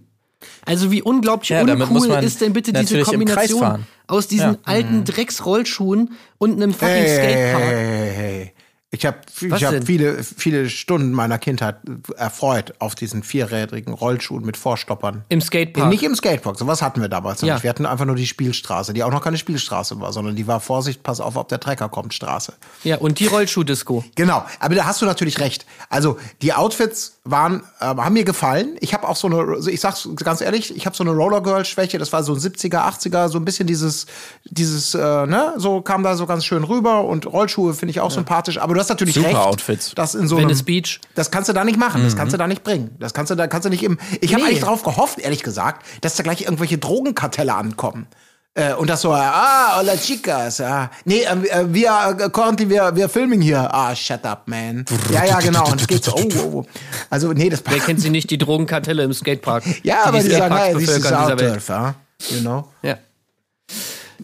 [0.65, 4.59] Also, wie unglaublich Ja, uncool man ist denn bitte diese Kombination aus diesen Ja.
[4.65, 7.75] alten Drecksrollschuhen und einem fucking Hey, Skatepark?
[7.75, 8.52] hey, hey.
[8.95, 11.77] Ich habe ich hab viele, viele Stunden meiner Kindheit
[12.15, 15.25] erfreut auf diesen vierrädrigen Rollschuhen mit Vorstoppern.
[15.31, 15.89] Im Skatepark.
[15.89, 17.55] Nicht im Skatepark, sowas hatten wir damals Ja.
[17.55, 17.63] nicht.
[17.63, 20.61] Wir hatten einfach nur die Spielstraße, die auch noch keine Spielstraße war, sondern die war
[20.61, 22.53] Vorsicht, pass auf, ob der Trecker kommt, Straße.
[22.85, 24.05] ja, und die Rollschuh-Disco.
[24.15, 25.65] Genau, aber da hast du natürlich recht.
[25.89, 28.77] Also die Outfits waren, äh, haben mir gefallen.
[28.81, 31.97] Ich habe auch so eine, ich sag's ganz ehrlich, ich habe so eine Rollergirl-Schwäche.
[31.97, 34.05] Das war so ein 70er, 80er, so ein bisschen dieses,
[34.45, 37.05] dieses, äh, ne, so kam da so ganz schön rüber.
[37.05, 38.59] Und Rollschuhe finde ich auch sympathisch.
[38.59, 39.37] Aber du hast natürlich Super recht.
[39.38, 39.92] Outfits.
[39.95, 41.01] Das in so Venice einem, Beach.
[41.14, 42.03] das kannst du da nicht machen.
[42.05, 42.95] Das kannst du da nicht bringen.
[42.99, 43.99] Das kannst du da kannst du nicht im.
[44.21, 44.51] Ich habe Nee.
[44.51, 48.07] eigentlich drauf gehofft, ehrlich gesagt, dass da gleich irgendwelche Drogenkartelle ankommen.
[48.55, 50.90] Äh, und das so, ah, hola chicas, ah.
[51.07, 53.73] Nee, äh, äh, wir, äh, currently, wir, wir filmen hier.
[53.73, 54.85] Ah, shut up, man.
[55.11, 55.71] Ja, ja, genau.
[55.71, 56.64] Und es geht so, oh, oh, oh.
[57.09, 59.64] Also, nee, das Wer kennt sie nicht, die Drogenkartelle im Skatepark?
[59.85, 61.53] Ja, aber die, sagen, Skateparks hey, this is our dieser Welt.
[61.55, 61.95] turf, ah.
[62.29, 62.68] You know?
[62.83, 62.99] Ja.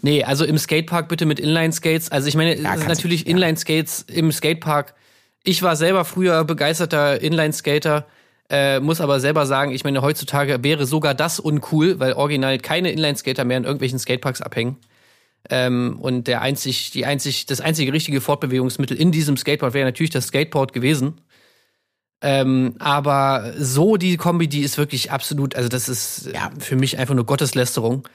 [0.02, 2.10] Nee, also im Skatepark bitte mit Inline-Skates.
[2.10, 3.30] Also ich meine, kannst natürlich ja.
[3.30, 4.94] Inline-Skates im Skatepark.
[5.44, 8.06] Ich war selber früher begeisterter Inline-Skater,
[8.50, 12.90] äh, muss aber selber sagen, ich meine, heutzutage wäre sogar das uncool, weil original keine
[12.90, 14.76] Inline-Skater mehr in irgendwelchen Skateparks abhängen.
[15.50, 20.10] Ähm, und der einzig, die einzig, das einzige richtige Fortbewegungsmittel in diesem Skatepark wäre natürlich
[20.10, 21.20] das Skateboard gewesen.
[22.20, 26.50] Ähm, aber so die Kombi, die ist wirklich absolut, also das ist ja.
[26.58, 28.08] für mich einfach nur Gotteslästerung.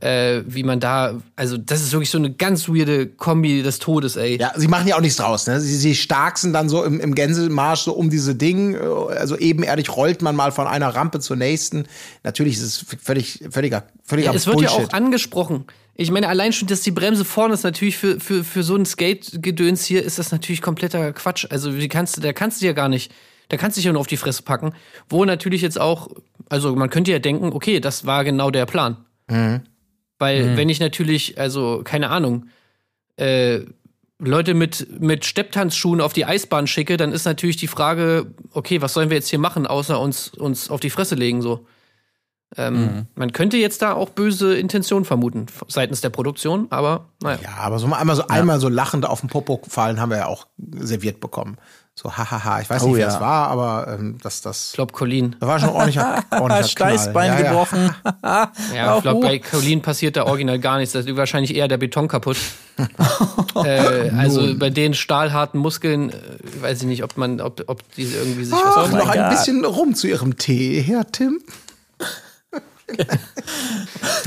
[0.00, 4.16] Äh, wie man da, also das ist wirklich so eine ganz weirde Kombi des Todes,
[4.16, 4.38] ey.
[4.40, 5.60] Ja, sie machen ja auch nichts draus, ne?
[5.60, 8.76] Sie, sie starksen dann so im, im Gänsemarsch so um diese Ding.
[8.76, 11.86] Also ebenerdig rollt man mal von einer Rampe zur nächsten.
[12.24, 14.78] Natürlich ist es völlig, völliger, völliger Ja, es wird Bullshit.
[14.78, 15.64] ja auch angesprochen.
[15.94, 18.84] Ich meine, allein schon, dass die Bremse vorne ist, natürlich für, für, für so ein
[18.84, 21.46] Skate-Gedöns hier, ist das natürlich kompletter Quatsch.
[21.50, 23.12] Also, wie kannst du, da kannst du ja gar nicht,
[23.48, 24.72] da kannst du dich ja nur auf die Fresse packen.
[25.08, 26.08] Wo natürlich jetzt auch,
[26.48, 28.96] also man könnte ja denken, okay, das war genau der Plan.
[29.28, 29.60] Mhm.
[30.18, 32.46] Weil, wenn ich natürlich, also, keine Ahnung,
[33.16, 33.60] äh,
[34.18, 38.94] Leute mit, mit Stepptanzschuhen auf die Eisbahn schicke, dann ist natürlich die Frage, okay, was
[38.94, 41.66] sollen wir jetzt hier machen, außer uns, uns auf die Fresse legen, so.
[42.56, 47.40] Ähm, Man könnte jetzt da auch böse Intentionen vermuten seitens der Produktion, aber naja.
[47.42, 50.18] Ja, aber so mal einmal so einmal so lachend auf den Popo fallen haben wir
[50.18, 50.46] ja auch
[50.78, 51.56] serviert bekommen.
[51.96, 53.14] So hahaha, ich weiß Oh nicht, wer ja.
[53.14, 55.36] es war, aber ähm, das das Ich glaube, Colin.
[55.38, 57.28] das war schon ordentlicher, ordentlicher Steißbein.
[57.28, 57.48] Ja, ja.
[57.50, 57.94] gebrochen.
[58.74, 59.20] Ja, ich glaube, Au.
[59.20, 60.92] bei Colin passiert da original gar nichts.
[60.92, 62.36] Da ist wahrscheinlich eher der Beton kaputt.
[63.64, 66.14] äh, also bei den stahlharten Muskeln, äh,
[66.62, 69.30] weiß ich nicht, ob man, ob, ob die irgendwie sich Ach, was noch ein Gott.
[69.30, 71.40] bisschen rum zu ihrem Tee, Herr Tim.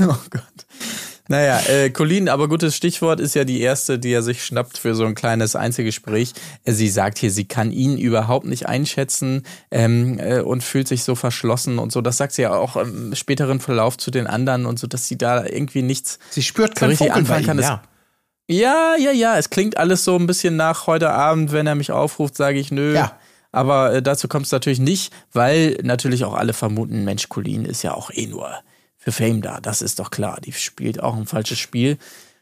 [0.00, 0.42] Oh Gott.
[1.30, 4.94] Naja, äh, Colin, aber gutes Stichwort ist ja die erste, die er sich schnappt für
[4.94, 6.32] so ein kleines Einzelgespräch.
[6.64, 11.04] Äh, Sie sagt hier, sie kann ihn überhaupt nicht einschätzen ähm, äh, und fühlt sich
[11.04, 12.00] so verschlossen und so.
[12.00, 15.18] Das sagt sie ja auch im späteren Verlauf zu den anderen und so, dass sie
[15.18, 17.82] da irgendwie nichts Sie spürt So richtig bei anfangen kann ihm, es- ja.
[18.50, 19.36] Ja, ja, ja.
[19.36, 22.70] Es klingt alles so ein bisschen nach heute Abend, wenn er mich aufruft, sage ich
[22.70, 22.94] nö.
[22.94, 23.12] Ja.
[23.52, 27.82] Aber äh, dazu kommt es natürlich nicht, weil natürlich auch alle vermuten, Mensch, Colin ist
[27.82, 28.50] ja auch eh nur
[29.12, 29.60] Fame da.
[29.60, 30.40] Das ist doch klar.
[30.44, 31.98] Die spielt auch ein falsches Spiel.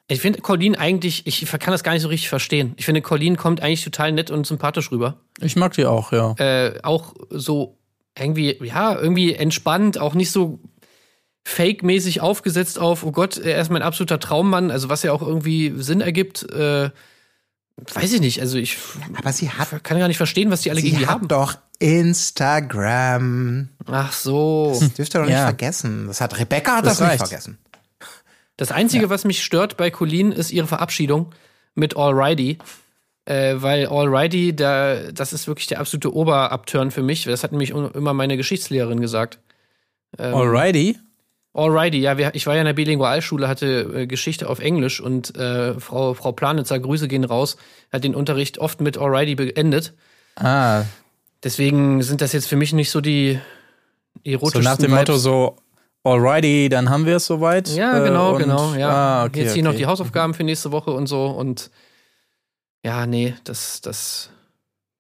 [0.09, 2.75] Ich finde Colin eigentlich, ich kann das gar nicht so richtig verstehen.
[2.77, 5.17] Ich finde, Colin kommt eigentlich total nett und sympathisch rüber.
[5.41, 6.35] Ich mag die auch, ja.
[6.39, 7.77] Äh, auch so
[8.17, 10.61] irgendwie, ja, irgendwie entspannt, auch nicht so
[11.45, 15.73] fake-mäßig aufgesetzt auf, oh Gott, er ist mein absoluter Traummann, also was ja auch irgendwie
[15.77, 16.43] Sinn ergibt.
[16.53, 16.91] Äh,
[17.77, 18.79] weiß ich nicht, also ich
[19.17, 21.29] Aber sie hat, kann gar nicht verstehen, was die alle gegen sie die hat haben.
[21.29, 23.69] doch Instagram.
[23.87, 24.77] Ach so.
[24.81, 25.45] Das dürft ihr doch nicht Ja.
[25.45, 26.07] vergessen.
[26.07, 27.29] Das hat Rebecca hat Das das, nicht reicht.
[27.29, 27.59] vergessen.
[28.57, 31.35] Das Einzige, was mich stört bei Colleen, ist ihre Verabschiedung
[31.75, 32.59] mit Alrighty.
[33.27, 37.25] Äh, weil Alrighty, da, das ist wirklich der absolute Oberabturn für mich.
[37.25, 39.41] Das hat nämlich un- immer meine Geschichtslehrerin gesagt.
[40.19, 40.99] Ähm, Alrighty.
[41.57, 45.35] Alrighty, ja, wir, ich war ja in der Bilingualschule, hatte äh, Geschichte auf Englisch und
[45.37, 47.57] äh, Frau, Frau Planitzer, Grüße gehen raus,
[47.91, 49.95] hat den Unterricht oft mit Alrighty beendet.
[50.37, 50.83] Ah,
[51.43, 53.39] Deswegen sind das jetzt für mich nicht so die
[54.25, 54.99] so erotischsten nach dem Vibes.
[55.09, 55.57] Motto so,
[56.05, 57.69] alrighty, dann haben wir es soweit.
[57.69, 58.75] Ja, Äh, genau, und- genau.
[58.75, 58.89] Ja.
[58.91, 59.79] Ah, okay, Jetzt hier noch okay.
[59.79, 61.27] die Hausaufgaben für nächste Woche und so.
[61.27, 61.71] Und
[62.85, 64.31] ja, nee, das, das,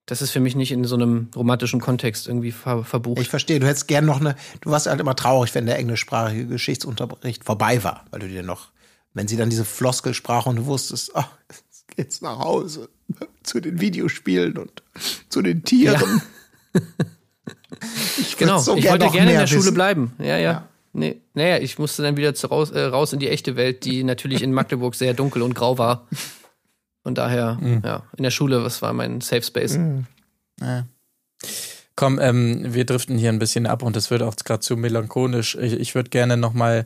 [0.06, 3.20] das ist für mich nicht in so einem romantischen Kontext irgendwie ver verbucht.
[3.20, 6.46] Ich verstehe, du hättest gern noch eine, du warst halt immer traurig, wenn der englischsprachige
[6.46, 8.68] Geschichtsunterricht vorbei war, weil du dir noch,
[9.14, 12.88] wenn sie dann diese Floskel sprach und du wusstest, ach, jetzt geht's nach Hause
[13.42, 14.82] zu den Videospielen und
[15.28, 16.22] zu den Tieren.
[18.18, 19.74] Ich würd genau, so ich gern wollte gerne in der Schule wissen.
[19.74, 20.12] bleiben.
[20.18, 20.38] Ja, ja.
[20.38, 20.68] Ja.
[20.92, 24.02] Nee, naja, ich musste dann wieder zu raus, äh, raus in die echte Welt, die
[24.02, 26.06] natürlich in Magdeburg sehr dunkel und grau war.
[27.06, 27.82] Von daher, Mhm.
[27.84, 29.78] ja, in der Schule, was war mein Safe Space?
[31.94, 35.54] Komm, ähm, wir driften hier ein bisschen ab und es wird auch gerade zu melancholisch.
[35.54, 36.84] Ich, ich würde gerne nochmal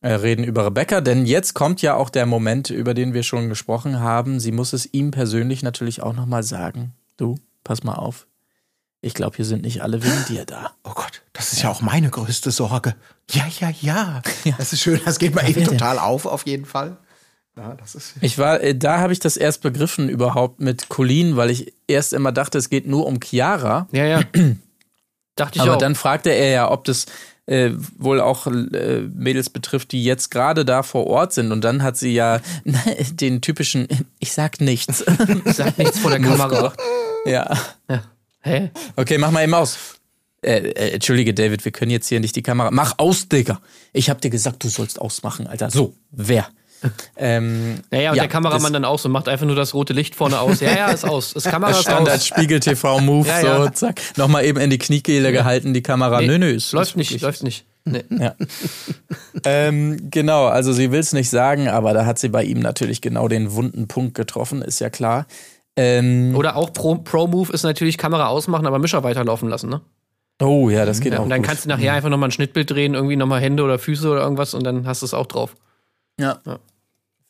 [0.00, 3.48] äh, reden über Rebecca, denn jetzt kommt ja auch der Moment, über den wir schon
[3.48, 4.40] gesprochen haben.
[4.40, 6.92] Sie muss es ihm persönlich natürlich auch nochmal sagen.
[7.16, 8.26] Du, pass mal auf.
[9.02, 10.72] Ich glaube, hier sind nicht alle wegen dir da.
[10.82, 12.96] Oh Gott, das ist ja auch meine größte Sorge.
[13.30, 14.22] Ja, ja, ja.
[14.44, 14.54] Ja.
[14.58, 15.64] Das ist schön, das geht bei Ja, denn?
[15.66, 16.96] total auf, auf jeden Fall.
[17.56, 18.14] Ja, das ist.
[18.20, 22.12] Ich war, äh, da habe ich das erst begriffen überhaupt mit Colleen, weil ich erst
[22.12, 23.88] immer dachte, es geht nur um Chiara.
[23.92, 24.22] Ja, ja.
[25.36, 25.78] Dachte ich Aber auch.
[25.78, 27.06] dann fragte er ja, ob das
[27.46, 31.50] äh, wohl auch äh, Mädels betrifft, die jetzt gerade da vor Ort sind.
[31.50, 32.40] Und dann hat sie ja
[33.12, 35.04] den typischen, ich sag nichts.
[35.46, 36.72] Sag nichts vor der Kamera.
[37.24, 37.56] ja.
[38.42, 38.70] Hä?
[38.96, 39.78] Okay, mach mal eben aus.
[40.42, 42.70] Äh, äh, Entschuldige, David, wir können jetzt hier nicht die Kamera.
[42.70, 43.60] Mach aus, Digga.
[43.92, 45.70] Ich hab dir gesagt, du sollst ausmachen, Alter.
[45.70, 46.48] So, wer?
[47.16, 50.14] Ähm, Naja, und ja, der Kameramann dann auch so, macht einfach nur das rote Licht
[50.14, 50.60] vorne aus.
[50.60, 51.34] Ja, ja, ist aus.
[51.34, 52.26] Das Kamera ist Standard aus.
[52.26, 53.72] Spiegel TV Move, Ja, so, ja.
[53.72, 54.00] zack.
[54.16, 56.20] Nochmal eben in die Kniekehle gehalten, die Kamera.
[56.22, 57.66] nö, nö, ist, läuft ist nicht, läuft nicht.
[57.84, 58.04] Nee.
[58.10, 58.34] Ja.
[59.44, 63.00] ähm, genau, also sie will es nicht sagen, aber da hat sie bei ihm natürlich
[63.00, 65.26] genau den wunden Punkt getroffen, ist ja klar.
[65.76, 69.80] Ähm, Oder auch Pro- Pro-Move ist natürlich Kamera ausmachen, aber Mischer weiterlaufen lassen, ne?
[70.42, 71.24] oh ja, das geht Ja, auch.
[71.24, 71.48] und dann gut.
[71.48, 74.54] kannst du nachher einfach nochmal ein Schnittbild drehen, irgendwie nochmal Hände oder Füße oder irgendwas
[74.54, 75.54] und dann hast du es auch drauf.
[76.18, 76.38] Ja.
[76.46, 76.58] Ja.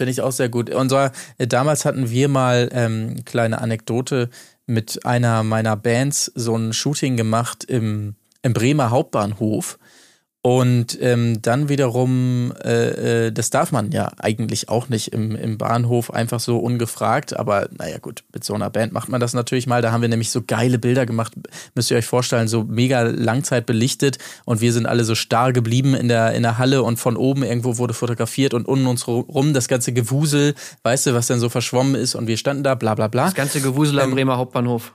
[0.01, 0.71] Finde ich auch sehr gut.
[0.71, 4.31] Und zwar, äh, damals hatten wir mal ähm, kleine Anekdote
[4.65, 9.79] mit einer meiner Bands so ein Shooting gemacht im, im Bremer Hauptbahnhof.
[10.43, 15.59] Und ähm, dann wiederum, äh, äh, das darf man ja eigentlich auch nicht im, im
[15.59, 17.37] Bahnhof einfach so ungefragt.
[17.37, 19.83] Aber naja gut, mit so einer Band macht man das natürlich mal.
[19.83, 21.35] Da haben wir nämlich so geile Bilder gemacht,
[21.75, 24.17] müsst ihr euch vorstellen, so mega Langzeit belichtet.
[24.47, 27.43] Und wir sind alle so starr geblieben in der, in der Halle und von oben
[27.43, 31.51] irgendwo wurde fotografiert und unten uns rum das ganze Gewusel, weißt du, was denn so
[31.51, 32.15] verschwommen ist.
[32.15, 33.27] Und wir standen da, bla bla bla.
[33.27, 34.95] Das ganze Gewusel am Ähm, Bremer Hauptbahnhof.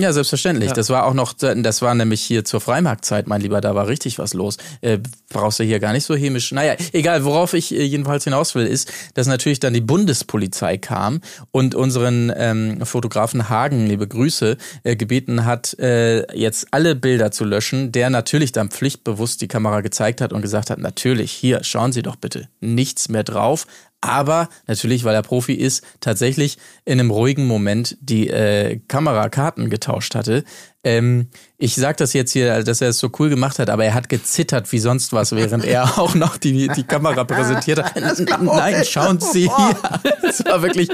[0.00, 0.70] Ja, selbstverständlich.
[0.70, 0.74] Ja.
[0.74, 4.18] Das war auch noch, das war nämlich hier zur Freimarktzeit, mein Lieber, da war richtig
[4.18, 4.56] was los.
[4.80, 6.52] Äh, brauchst du hier gar nicht so hämisch.
[6.52, 11.20] Naja, egal, worauf ich äh, jedenfalls hinaus will, ist, dass natürlich dann die Bundespolizei kam
[11.50, 17.44] und unseren ähm, Fotografen Hagen, liebe Grüße, äh, gebeten hat, äh, jetzt alle Bilder zu
[17.44, 21.92] löschen, der natürlich dann pflichtbewusst die Kamera gezeigt hat und gesagt hat, natürlich, hier, schauen
[21.92, 23.66] Sie doch bitte, nichts mehr drauf,
[24.00, 30.14] aber natürlich, weil er Profi ist, tatsächlich in einem ruhigen Moment die äh, Kamerakarten getauscht
[30.14, 30.44] hatte.
[30.82, 33.92] Ähm, ich sag das jetzt hier, dass er es so cool gemacht hat, aber er
[33.92, 38.40] hat gezittert wie sonst was, während er auch noch die, die Kamera präsentiert hat.
[38.40, 39.76] Nein, schauen Sie hier.
[40.30, 40.88] Es war wirklich,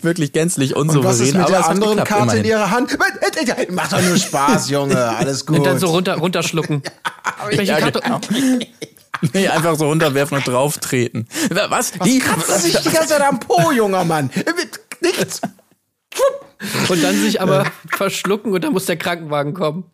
[0.00, 1.10] wirklich gänzlich Und unsouverän.
[1.10, 2.50] was ist mit aber der es hat anderen geklappt, Karte in immerhin.
[2.50, 2.98] ihrer Hand?
[3.70, 4.96] Macht doch nur Spaß, Junge.
[5.16, 5.58] Alles gut.
[5.58, 6.82] Und dann so runter, runterschlucken.
[7.50, 8.00] Welche Ja, Karte?
[8.00, 8.20] genau.
[9.34, 11.28] Nee, einfach so runterwerfen und drauftreten.
[11.68, 11.92] Was?
[12.04, 12.20] Die?
[12.20, 14.30] Kratzt sich die ganze Zeit am Po, junger Mann.
[15.02, 15.42] Nichts.
[16.88, 19.84] Und dann sich aber verschlucken und dann muss der Krankenwagen kommen.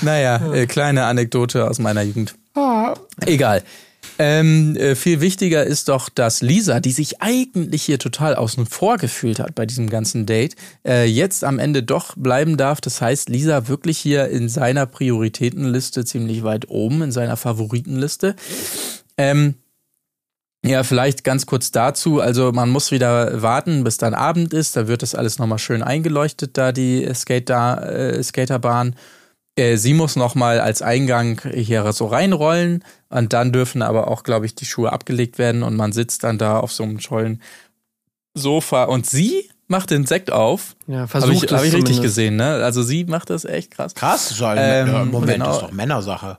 [0.00, 2.34] Naja, äh, kleine Anekdote aus meiner Jugend.
[3.26, 3.62] Egal.
[4.18, 8.98] Ähm, äh, viel wichtiger ist doch, dass Lisa, die sich eigentlich hier total außen vor
[8.98, 10.54] gefühlt hat bei diesem ganzen Date,
[10.86, 12.80] äh, jetzt am Ende doch bleiben darf.
[12.80, 18.36] Das heißt, Lisa wirklich hier in seiner Prioritätenliste ziemlich weit oben, in seiner Favoritenliste.
[19.16, 19.54] Ähm,
[20.64, 22.20] ja, vielleicht ganz kurz dazu.
[22.20, 24.76] Also man muss wieder warten, bis dann Abend ist.
[24.76, 28.94] Da wird das alles nochmal schön eingeleuchtet, da die Skater, äh, Skaterbahn.
[29.56, 34.46] Äh, sie muss nochmal als Eingang hier so reinrollen und dann dürfen aber auch, glaube
[34.46, 37.42] ich, die Schuhe abgelegt werden und man sitzt dann da auf so einem tollen
[38.34, 40.76] Sofa und sie macht den Sekt auf.
[40.86, 42.62] Ja, Habe versucht ich, hab ich richtig gesehen, ne?
[42.64, 43.94] Also sie macht das echt krass.
[43.94, 45.52] Krass, ist halt, Ähm, Moment, genau.
[45.52, 46.38] ist doch Männersache.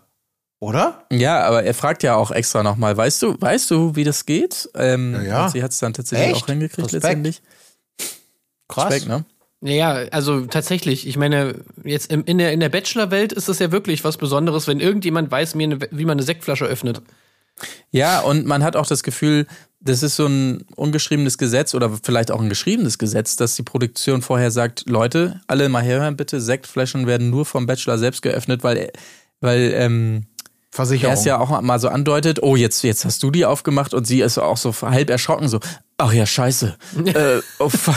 [0.63, 1.04] Oder?
[1.12, 4.69] Ja, aber er fragt ja auch extra nochmal, weißt du, weißt du, wie das geht?
[4.76, 5.45] Ähm, Ja, ja.
[5.45, 6.43] und sie hat es dann tatsächlich Echt?
[6.43, 7.04] auch hingekriegt Respekt.
[7.04, 7.41] letztendlich.
[8.69, 8.86] Krass.
[8.86, 9.26] Respekt, ne?
[9.60, 11.06] Ja, also tatsächlich.
[11.06, 14.80] Ich meine, jetzt in der, in der Bachelor-Welt ist es ja wirklich was Besonderes, wenn
[14.80, 15.67] irgendjemand weiß, wie
[16.06, 17.02] man eine Sektflasche öffnet.
[17.91, 19.47] Ja, und man hat auch das Gefühl,
[19.82, 24.21] das ist so ein ungeschriebenes Gesetz oder vielleicht auch ein geschriebenes Gesetz, dass die Produktion
[24.21, 28.91] vorher sagt, Leute, alle mal herhören bitte, Sektflaschen werden nur vom Bachelor selbst geöffnet, weil,
[29.41, 30.26] weil ähm,
[30.74, 31.14] Versicherung.
[31.16, 34.06] er es ja auch mal so andeutet, oh, jetzt, jetzt hast du die aufgemacht und
[34.08, 35.60] sie ist auch so halb erschrocken, so,
[35.98, 36.76] ach ja, scheiße.
[37.06, 37.96] äh, oh fuck.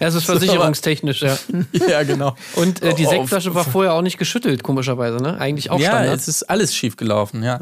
[0.00, 1.36] Das ist versicherungstechnisch, ja.
[1.88, 2.34] ja, genau.
[2.54, 5.38] Und äh, die Oh, Sektflasche war vorher auch nicht geschüttelt, komischerweise, ne?
[5.38, 6.18] Eigentlich auch ja, Standard.
[6.18, 7.60] es ist alles schief gelaufen, ja.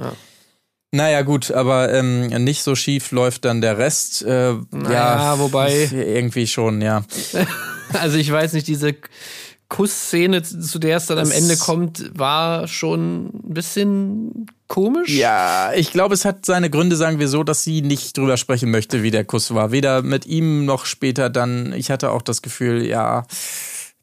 [0.93, 4.23] Naja, gut, aber ähm, nicht so schief läuft dann der Rest.
[4.23, 7.03] Äh, Naja, wobei- Irgendwie schon, ja.
[7.93, 8.95] Also ich weiß nicht, diese
[9.70, 15.11] Kussszene, zu der es dann am Das- Ende kommt, war schon ein bisschen komisch.
[15.11, 18.70] Ja, ich glaube, es hat seine Gründe, sagen wir so, dass sie nicht drüber sprechen
[18.70, 19.70] möchte, wie der Kuss war.
[19.72, 21.72] Weder mit ihm noch später dann.
[21.72, 23.24] Ich hatte auch das Gefühl, ja,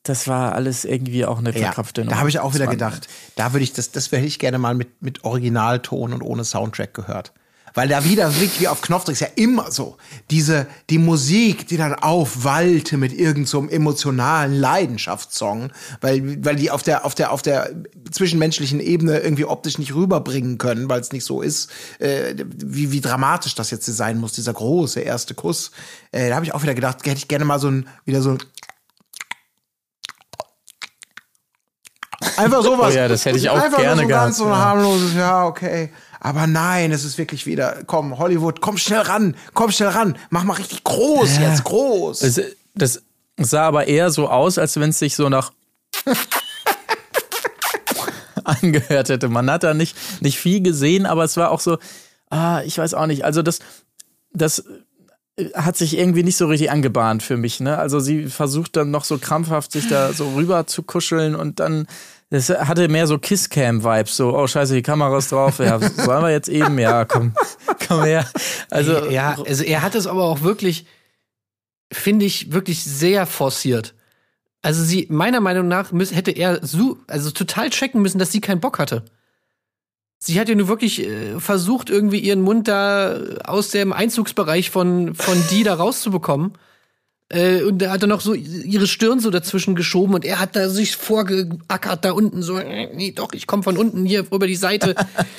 [0.04, 3.52] das war alles irgendwie auch eine ja, verkrafte da habe ich auch wieder gedacht, da
[3.52, 7.34] würde ich das, das hätte ich gerne mal mit, mit Originalton und ohne Soundtrack gehört.
[7.78, 9.98] Weil da wieder wirklich wie auf Knopfdruck ist ja immer so.
[10.32, 15.70] Diese, die Musik, die dann aufwallte mit irgendeinem so emotionalen Leidenschaftssong,
[16.02, 17.70] weil, weil die auf der, auf der, auf der
[18.10, 23.00] zwischenmenschlichen Ebene irgendwie optisch nicht rüberbringen können, weil es nicht so ist, äh, wie, wie
[23.00, 25.70] dramatisch das jetzt sein muss, dieser große erste Kuss.
[26.12, 28.32] Äh, da habe ich auch wieder gedacht, hätte ich gerne mal so ein, wieder so
[28.32, 28.40] ein
[32.38, 32.94] Einfach sowas.
[32.94, 35.46] Oh ja, das hätte ich auch Einfach gerne so gehabt, Ganz so ein harmloses, ja,
[35.46, 35.92] okay.
[36.20, 40.44] Aber nein, es ist wirklich wieder, komm, Hollywood, komm schnell ran, komm schnell ran, mach
[40.44, 42.20] mal richtig groß jetzt, groß.
[42.20, 42.42] Das,
[42.76, 43.02] das
[43.38, 45.52] sah aber eher so aus, als wenn es sich so nach
[48.44, 49.30] angehört hätte.
[49.30, 51.78] Man hat da nicht, nicht viel gesehen, aber es war auch so,
[52.30, 53.26] ah, ich weiß auch nicht.
[53.26, 53.60] Also das,
[54.32, 54.64] das
[55.54, 57.60] hat sich irgendwie nicht so richtig angebahnt für mich.
[57.60, 57.78] Ne?
[57.78, 61.88] Also sie versucht dann noch so krampfhaft sich da so rüber zu kuscheln und dann
[62.30, 66.32] das hatte mehr so Kisscam-Vibes, so, oh scheiße, die Kamera ist drauf, ja, sollen wir
[66.32, 67.34] jetzt eben, ja, komm,
[67.88, 68.30] komm her.
[68.70, 70.86] Also, ja, also er hat es aber auch wirklich,
[71.92, 73.94] finde ich, wirklich sehr forciert.
[74.62, 78.42] Also sie, meiner Meinung nach, müß, hätte er so, also total checken müssen, dass sie
[78.42, 79.06] keinen Bock hatte.
[80.20, 85.16] Sie hat ja nur wirklich äh, versucht, irgendwie ihren Mund da aus dem Einzugsbereich von,
[85.16, 86.54] von die da rauszubekommen.
[87.30, 90.56] Äh, und da hat er noch so ihre Stirn so dazwischen geschoben und er hat
[90.56, 94.48] da sich vorgeackert da unten so, äh, nee, doch, ich komme von unten hier über
[94.48, 94.96] die Seite.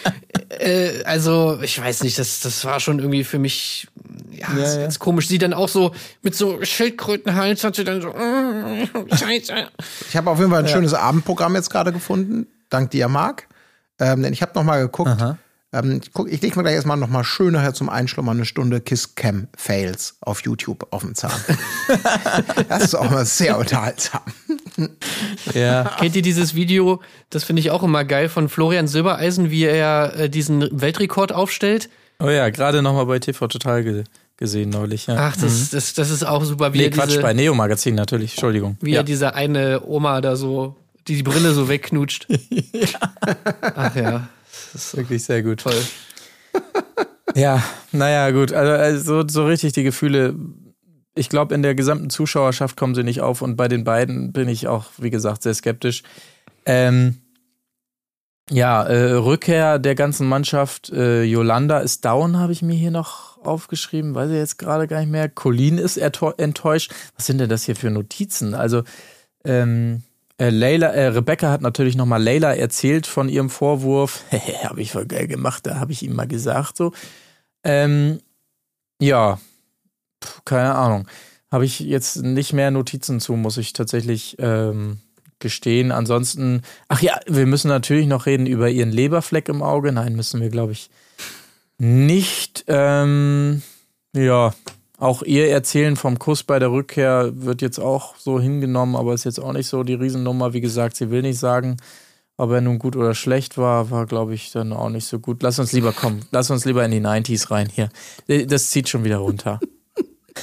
[0.50, 3.88] äh, also, ich weiß nicht, das, das war schon irgendwie für mich,
[4.30, 4.82] ja, Ja, ist ja.
[4.82, 5.28] ganz komisch.
[5.28, 9.54] Sie dann auch so mit so Schildkrötenhals hat sie dann so, äh, scheiße.
[10.10, 13.46] Ich habe auf jeden Fall ein schönes Abendprogramm jetzt gerade gefunden, dank dir, Marc.
[13.98, 15.18] Ähm, denn ich habe noch mal geguckt.
[15.72, 18.46] Ähm, ich guck, ich leg mir gleich erstmal noch mal schön nachher zum Einschlummern eine
[18.46, 21.38] Stunde Kiss Cam Fails auf YouTube auf dem Zahn.
[22.68, 24.22] das ist auch mal sehr unterhaltsam.
[25.52, 25.84] Ja.
[25.98, 30.14] Kennt ihr dieses Video, das finde ich auch immer geil, von Florian Silbereisen, wie er
[30.16, 31.90] äh, diesen Weltrekord aufstellt?
[32.18, 34.04] Oh ja, gerade nochmal bei TV Total ge
[34.38, 35.08] gesehen neulich.
[35.08, 35.16] Ja.
[35.18, 37.96] Ach, das, das, das ist auch super, wie nee, er Quatsch, diese, bei Neo Magazin
[37.96, 38.76] natürlich, Entschuldigung.
[38.80, 39.00] wie ja.
[39.00, 40.76] er diese eine Oma da so,
[41.08, 42.28] die die Brille so wegknutscht.
[43.74, 44.28] Ach ja,
[44.96, 45.60] wirklich sehr gut.
[45.60, 45.80] toll.
[47.34, 47.62] Ja,
[47.92, 48.52] naja, gut.
[48.52, 50.34] Also, also so, richtig die Gefühle,
[51.14, 54.48] ich glaube, in der gesamten Zuschauerschaft kommen sie nicht auf und bei den beiden bin
[54.48, 56.02] ich auch, wie gesagt, sehr skeptisch.
[56.64, 57.18] Ähm,
[58.50, 60.90] ja, äh, Rückkehr der ganzen Mannschaft.
[60.90, 64.14] Äh, Yolanda ist down, habe ich mir hier noch aufgeschrieben.
[64.14, 65.28] Weiß ich jetzt gerade gar nicht mehr.
[65.28, 66.92] Colin ist enttäuscht.
[67.16, 68.54] Was sind denn das hier für Notizen?
[68.54, 68.84] Also,
[69.44, 70.02] ähm,
[70.38, 74.24] äh, Layla, äh, Rebecca hat natürlich nochmal Layla erzählt von ihrem Vorwurf.
[74.64, 76.92] habe ich voll geil gemacht, da habe ich ihm mal gesagt so.
[77.64, 78.20] Ähm,
[79.00, 79.38] ja,
[80.20, 81.06] Puh, keine Ahnung.
[81.50, 84.98] Habe ich jetzt nicht mehr Notizen zu, muss ich tatsächlich ähm,
[85.38, 85.92] gestehen.
[85.92, 89.92] Ansonsten, ach ja, wir müssen natürlich noch reden über ihren Leberfleck im Auge.
[89.92, 90.90] Nein, müssen wir, glaube ich,
[91.78, 92.64] nicht.
[92.68, 93.62] Ähm,
[94.14, 94.52] ja,
[94.98, 99.24] auch ihr Erzählen vom Kuss bei der Rückkehr wird jetzt auch so hingenommen, aber ist
[99.24, 100.52] jetzt auch nicht so die Riesennummer.
[100.52, 101.76] Wie gesagt, sie will nicht sagen,
[102.36, 105.42] ob er nun gut oder schlecht war, war, glaube ich, dann auch nicht so gut.
[105.42, 106.24] Lass uns lieber kommen.
[106.30, 107.88] Lass uns lieber in die 90s rein hier.
[108.46, 109.60] Das zieht schon wieder runter.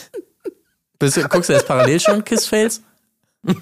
[0.99, 2.81] Bist, du- guckst du jetzt parallel schon Kiss Fails?
[3.45, 3.57] Echt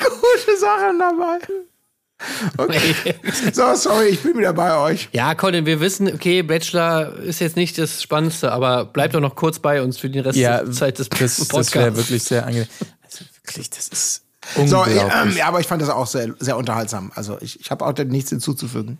[0.00, 1.38] gute Sachen dabei.
[2.56, 2.94] Okay.
[3.52, 5.08] So, sorry, ich bin wieder bei euch.
[5.12, 9.36] Ja, Colin, wir wissen, okay, Bachelor ist jetzt nicht das Spannendste, aber bleib doch noch
[9.36, 11.74] kurz bei uns für die Restzeit des das, das Podcasts.
[11.74, 12.68] wäre wirklich sehr angenehm.
[13.10, 14.22] Also wirklich, das ist
[14.54, 15.00] So, unglaublich.
[15.00, 17.10] ähm, ja, aber ich fand das auch sehr, sehr unterhaltsam.
[17.14, 18.98] Also ich, ich habe auch da nichts hinzuzufügen.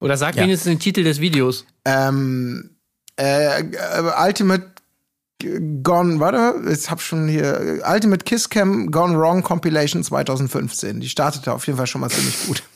[0.00, 0.44] Oder sag Ja.
[0.44, 1.66] wenigstens den Titel des Videos.
[1.84, 2.70] Ähm,
[3.18, 3.66] äh, äh,
[4.26, 4.70] Ultimate
[5.82, 11.00] Gone, warte, ich hab schon hier, Ultimate Kiss Cam Gone Wrong Compilation 2015.
[11.00, 12.62] Die startete auf jeden Fall schon mal ziemlich gut.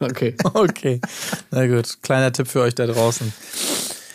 [0.00, 0.36] Okay.
[0.54, 1.00] Okay,
[1.50, 1.98] na gut.
[2.02, 3.32] Kleiner Tipp für euch da draußen.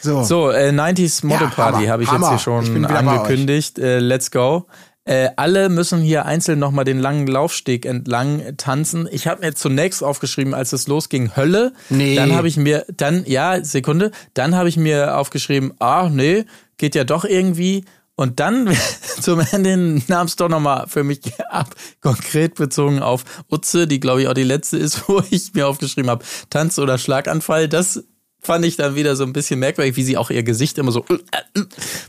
[0.01, 2.29] So, So, äh, 90s Model Ja, Party habe ich jetzt Hammer.
[2.29, 3.79] hier Ich schon angekündigt.
[3.79, 4.67] Äh, let's go.
[5.05, 9.07] Äh, alle müssen hier einzeln nochmal den langen Laufsteg entlang tanzen.
[9.11, 11.73] Ich habe mir zunächst aufgeschrieben, als es losging, Hölle.
[11.89, 12.15] Nee.
[12.15, 16.45] Dann habe ich mir, dann, ja, Sekunde, dann habe ich mir aufgeschrieben, ah, nee,
[16.77, 17.83] geht ja doch irgendwie.
[18.15, 18.69] Und dann
[19.21, 24.21] zum Ende nahm es doch nochmal für mich ab, konkret bezogen auf Utze, die glaube
[24.21, 27.67] ich auch die letzte ist, wo ich mir aufgeschrieben habe, Tanz oder Schlaganfall.
[27.67, 28.03] Das
[28.43, 31.05] fand ich dann wieder so ein bisschen merkwürdig, wie sie auch ihr Gesicht immer so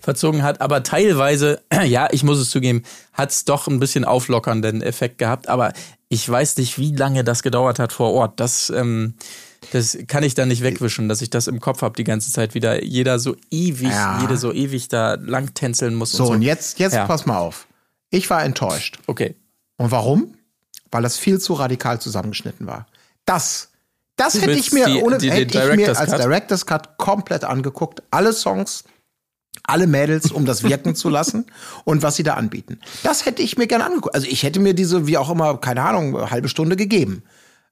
[0.01, 0.61] verzogen hat.
[0.61, 2.83] Aber teilweise, ja, ich muss es zugeben,
[3.13, 5.49] hat es doch ein bisschen auflockernden Effekt gehabt.
[5.49, 5.73] Aber
[6.09, 8.41] ich weiß nicht, wie lange das gedauert hat vor Ort.
[8.41, 9.15] Das, ähm,
[9.73, 12.55] das kann ich dann nicht wegwischen, dass ich das im Kopf habe die ganze Zeit
[12.55, 12.85] wieder.
[12.85, 14.21] Jeder so ewig, Ja.
[14.21, 16.13] jede so ewig da lang tänzeln muss.
[16.13, 16.33] so und so.
[16.35, 17.07] und jetzt, jetzt Ja.
[17.07, 17.67] pass mal auf.
[18.11, 18.99] Ich war enttäuscht.
[19.07, 19.35] Okay.
[19.77, 20.35] Und warum?
[20.91, 22.87] Weil das viel zu radikal zusammengeschnitten war.
[23.25, 23.71] Das,
[24.17, 26.21] das hätte ich mir, die- ohne, die- hätte ich mir als Cut?
[26.21, 28.03] Director's Cut komplett angeguckt.
[28.11, 28.85] Alle Songs,
[29.65, 31.47] alle Mädels, um das wirken zu lassen
[31.85, 32.79] und was sie da anbieten.
[33.03, 34.15] Das hätte ich mir gerne angeguckt.
[34.15, 37.23] Also ich hätte mir diese, wie auch immer, keine Ahnung, halbe Stunde gegeben.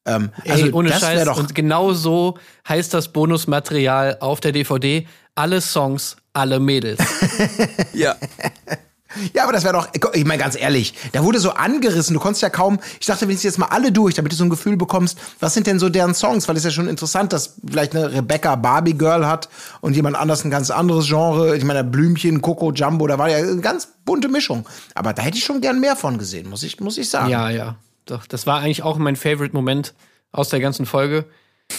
[0.05, 1.25] Ähm, also Ey, ohne das Scheiß.
[1.27, 2.37] doch Und genau so
[2.69, 5.07] heißt das Bonusmaterial auf der DVD.
[5.37, 6.99] Alle Songs, alle Mädels.
[7.95, 8.17] Ja.
[9.35, 12.43] Ja, aber das wäre doch, ich meine ganz ehrlich, da wurde so angerissen, du konntest
[12.43, 15.19] ja kaum, ich dachte wenigstens jetzt mal alle durch, damit du so ein Gefühl bekommst,
[15.41, 18.13] was sind denn so deren Songs, weil es ist ja schon interessant, dass vielleicht eine
[18.13, 19.49] Rebecca Barbie Girl hat
[19.81, 23.39] und jemand anders ein ganz anderes Genre, ich meine Blümchen, Coco, Jumbo, da war ja
[23.39, 26.81] eine ganz bunte Mischung, aber da hätte ich schon gern mehr von gesehen, muss ich,
[26.81, 27.31] muss ich sagen.
[27.31, 27.77] Ja, ja.
[28.07, 29.95] Doch, das war eigentlich auch mein Favorite-Moment
[30.33, 31.27] aus der ganzen Folge.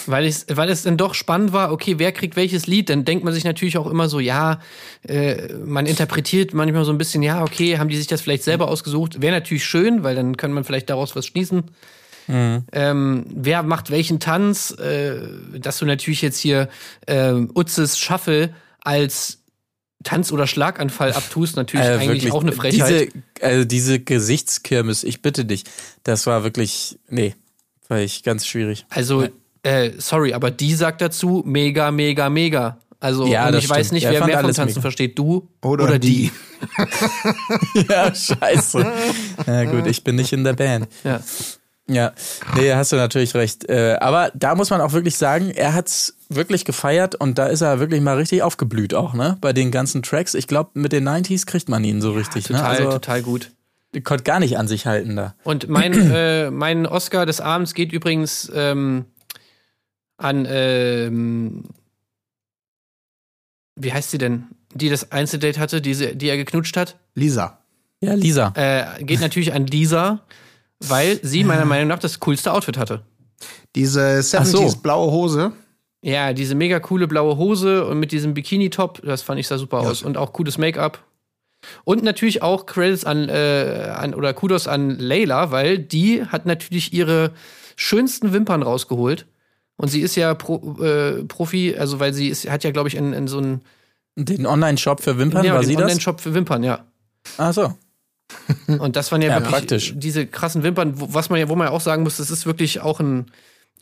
[0.06, 2.90] Weil es, weil es dann doch spannend war, okay, wer kriegt welches Lied?
[2.90, 4.60] Dann denkt man sich natürlich auch immer so, ja,
[5.06, 8.68] äh, man interpretiert manchmal so ein bisschen, ja, okay, haben die sich das vielleicht selber
[8.68, 9.20] ausgesucht?
[9.20, 11.64] Wäre natürlich schön, weil dann kann man vielleicht daraus was schließen.
[12.26, 14.70] Ähm, wer macht welchen Tanz?
[14.70, 15.20] Äh,
[15.58, 16.68] dass du natürlich jetzt hier
[17.06, 19.40] äh, Utzes Shuffle als
[20.04, 23.10] Tanz- oder Schlaganfall abtust, natürlich Äh, eigentlich auch eine Frechheit.
[23.10, 25.64] Diese, also diese Gesichtskirmes, ich bitte dich,
[26.02, 27.34] das war wirklich, nee,
[27.88, 28.86] war ich ganz schwierig.
[28.90, 29.28] Also,
[29.64, 32.78] äh, sorry, aber die sagt dazu mega, mega, mega.
[33.00, 33.92] Also Ja, ich weiß stimmt.
[33.92, 34.80] nicht, Er wer mehr vom alles Tanzen mega.
[34.80, 36.30] versteht, du Oder oder, die.
[37.74, 37.86] die.
[37.88, 38.86] ja, scheiße.
[39.46, 40.88] Ja, gut, ich bin nicht in der Band.
[41.02, 41.20] Ja.
[41.86, 42.12] Ja,
[42.56, 43.68] nee, hast du natürlich recht.
[43.68, 47.60] Äh, aber da muss man auch wirklich sagen, er hat's wirklich gefeiert und da ist
[47.60, 49.36] er wirklich mal richtig aufgeblüht auch, ne?
[49.42, 50.32] Bei den ganzen Tracks.
[50.32, 52.68] Ich glaube, mit den 90s kriegt man ihn so richtig, Total, ne?
[52.68, 53.50] Also, total gut.
[54.02, 55.34] konnte gar nicht an sich halten da.
[55.44, 59.04] Und mein, äh, mein Oscar des Abends geht übrigens ähm,
[60.16, 61.64] an, ähm,
[63.76, 64.46] wie heißt sie denn?
[64.74, 66.96] Die das Einzeldate hatte, die, sie, die er geknutscht hat.
[67.14, 67.58] Lisa.
[68.00, 68.52] Ja, Lisa.
[68.56, 70.20] Äh, geht natürlich an Lisa,
[70.80, 73.02] weil sie meiner Meinung nach das coolste Outfit hatte.
[73.74, 74.76] Diese 70s so.
[74.82, 75.52] blaue Hose.
[76.02, 79.78] Ja, diese mega coole blaue Hose und mit diesem Bikini-Top, das fand ich sah super
[79.80, 80.02] aus.
[80.02, 81.02] Und auch cooles Make-up.
[81.84, 86.92] Und natürlich auch Credits an, äh, an oder Kudos an Layla, weil die hat natürlich
[86.92, 87.32] ihre
[87.76, 89.26] schönsten Wimpern rausgeholt.
[89.84, 92.94] Und sie ist ja Pro, äh, Profi, also weil sie ist, hat ja, glaube ich,
[92.94, 93.60] in, in so einem
[94.16, 95.82] Den Online-Shop für Wimpern, ja, war den sie das?
[95.82, 96.86] Online-Shop für Wimpern, ja.
[97.36, 97.74] Ach so.
[98.66, 99.92] Und das waren ja, Ja, wirklich praktisch.
[99.94, 102.46] diese krassen Wimpern, wo, was man ja, wo man ja auch sagen muss, das ist
[102.46, 103.26] wirklich auch ein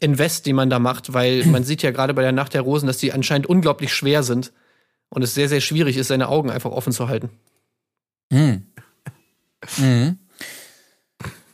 [0.00, 2.88] Invest, den man da macht, weil man sieht ja gerade bei der Nacht der Rosen,
[2.88, 4.52] dass die anscheinend unglaublich schwer sind
[5.08, 7.30] und es sehr, sehr schwierig ist, seine Augen einfach offen zu halten.
[8.32, 8.66] Hm.
[9.78, 10.18] Mhm.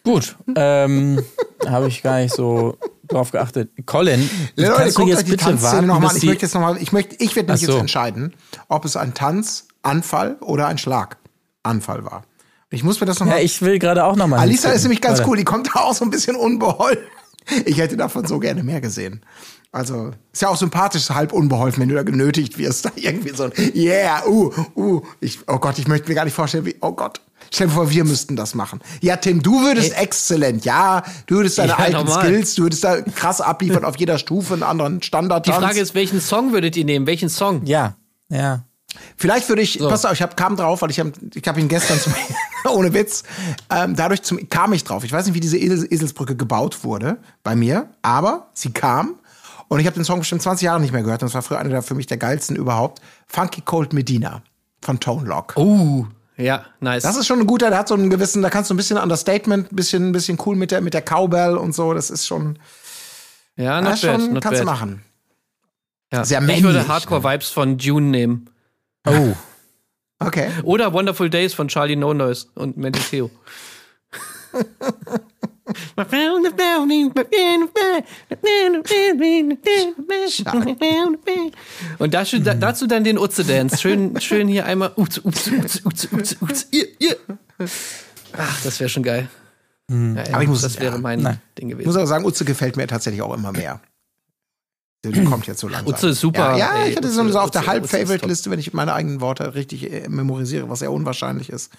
[0.03, 1.22] Gut, ähm,
[1.66, 2.78] habe ich gar nicht so
[3.09, 3.70] drauf geachtet.
[3.86, 6.16] Colin, Leute, kannst du jetzt die bitte warten, nochmal bis an.
[6.18, 7.72] Ich möchte jetzt nochmal, ich möchte, ich werde mich so.
[7.72, 8.34] jetzt entscheiden,
[8.68, 12.22] ob es ein Tanzanfall oder ein Schlaganfall war.
[12.70, 13.42] Ich muss mir das Ja, nochmal.
[13.42, 14.40] ich will gerade auch nochmal.
[14.40, 17.02] Alisa ist nämlich ganz cool, die kommt da auch so ein bisschen unbeholfen.
[17.64, 19.22] Ich hätte davon so gerne mehr gesehen.
[19.71, 23.45] Also, ist ja auch sympathisch, halb unbeholfen, wenn du da genötigt wirst, da irgendwie so
[23.45, 26.93] ein, yeah, uh, uh, ich, oh Gott, ich möchte mir gar nicht vorstellen, wie, oh
[26.93, 27.21] Gott.
[27.51, 28.81] Stell dir vor, wir müssten das machen.
[29.01, 32.25] Ja, Tim, du würdest exzellent, ja, du würdest deine Ja, alten normal.
[32.25, 35.47] Skills, du würdest da krass abliefern auf jeder Stufe, einen anderen Standard.
[35.47, 37.07] Die Frage ist, welchen Song würdet ihr nehmen?
[37.07, 37.64] Welchen Song?
[37.64, 37.95] Ja,
[38.29, 38.64] ja.
[39.16, 41.69] Vielleicht würde ich, pass auf, ich hab, kam drauf, weil ich habe ich hab ihn
[41.69, 42.14] gestern zum,
[42.71, 43.23] ohne Witz,
[43.71, 45.05] ähm, dadurch zum, kam ich drauf.
[45.05, 49.14] Ich weiß nicht, wie diese Esel, Eselsbrücke gebaut wurde bei mir, aber sie kam
[49.69, 51.59] und ich habe den Song bestimmt 20 Jahre nicht mehr gehört und es war früher
[51.59, 53.01] einer der für mich der geilsten überhaupt.
[53.27, 54.43] Funky Cold Medina
[54.81, 55.55] von Tone Lock.
[55.57, 56.07] Oh,
[56.37, 57.03] ja, nice.
[57.03, 58.97] Das ist schon ein guter, der hat so einen gewissen, da kannst du ein bisschen
[58.97, 62.27] Understatement, ein bisschen, ein bisschen cool mit der, mit der Cowbell und so, das ist
[62.27, 62.59] schon,
[63.57, 65.05] ja, das not ist bad, schon not kannst du machen.
[66.12, 66.25] Ja.
[66.25, 68.51] Sehr ich männlich, würde Hardcore-Vibes von Dune nehmen.
[69.07, 69.35] Oh.
[70.21, 70.51] Okay.
[70.62, 73.31] Oder Wonderful Days von Charlie No Noise und Mental Theo.
[81.99, 83.79] Und dazu, da, dazu dann den Utze-Dance.
[83.79, 86.66] Schön, schön hier einmal Utze, Utze, Utze, Utze, Utze, Utze.
[88.37, 89.29] Ach, das wäre schon geil.
[89.91, 91.41] Ja, ja, Aber ich muss- das wäre mein nein.
[91.59, 91.97] Ding Ich muss gewesen.
[91.99, 93.81] aber sagen, Utze gefällt mir tatsächlich auch immer mehr.
[95.05, 95.95] Der kommt jetzt so langsam.
[95.95, 98.59] Utze ist super, Ja, ja ey, ich hatte Utze- so auf der Utze- Halb-Favorite-Liste, wenn
[98.59, 101.73] ich meine eigenen Worte richtig äh, memorisiere, was ja unwahrscheinlich ist.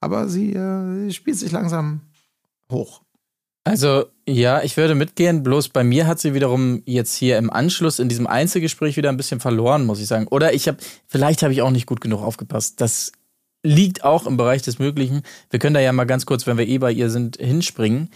[0.00, 2.00] Aber sie äh, spielt sich langsam
[2.70, 3.00] hoch.
[3.64, 7.98] Also, ja, ich würde mitgehen, bloß bei mir hat sie wiederum jetzt hier im Anschluss
[7.98, 10.26] in diesem Einzelgespräch wieder ein bisschen verloren, muss ich sagen.
[10.28, 12.82] Oder ich habe, vielleicht habe ich auch nicht gut genug aufgepasst.
[12.82, 13.12] Das
[13.62, 15.22] liegt auch im Bereich des Möglichen.
[15.48, 18.10] Wir können da ja mal ganz kurz, wenn wir eh bei ihr sind, hinspringen.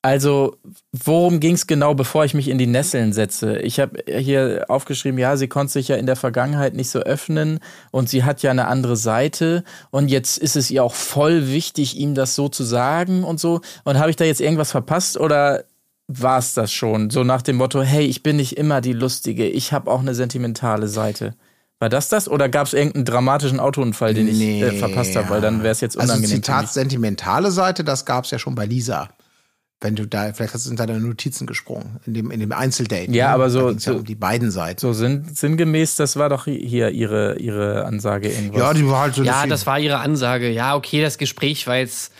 [0.00, 0.56] Also,
[0.92, 3.58] worum ging es genau, bevor ich mich in die Nesseln setze?
[3.58, 7.58] Ich habe hier aufgeschrieben, ja, sie konnte sich ja in der Vergangenheit nicht so öffnen
[7.90, 11.96] und sie hat ja eine andere Seite und jetzt ist es ihr auch voll wichtig,
[11.96, 13.60] ihm das so zu sagen und so.
[13.82, 15.64] Und habe ich da jetzt irgendwas verpasst oder
[16.06, 17.10] war es das schon?
[17.10, 20.14] So nach dem Motto, hey, ich bin nicht immer die Lustige, ich habe auch eine
[20.14, 21.34] sentimentale Seite.
[21.80, 25.28] War das das oder gab es irgendeinen dramatischen Autounfall, den ich äh, verpasst habe?
[25.30, 26.36] Weil dann wäre es jetzt Also unangenehm.
[26.36, 29.08] für Zitat sentimentale Seite, das gab es ja schon bei Lisa.
[29.80, 33.12] Wenn du da, vielleicht hast du in deine Notizen gesprungen, in dem, in dem Einzeldate.
[33.12, 33.34] Ja, ne?
[33.34, 34.80] aber so- ging's ja so- um die beiden Seiten.
[34.80, 38.58] So sinn, sinngemäß, das war doch hier ihre, ihre Ansage irgendwas.
[38.60, 39.22] Ja, die war halt so.
[39.22, 40.50] Ja, das war ihre Ansage.
[40.50, 42.12] Ja, okay, das Gespräch war jetzt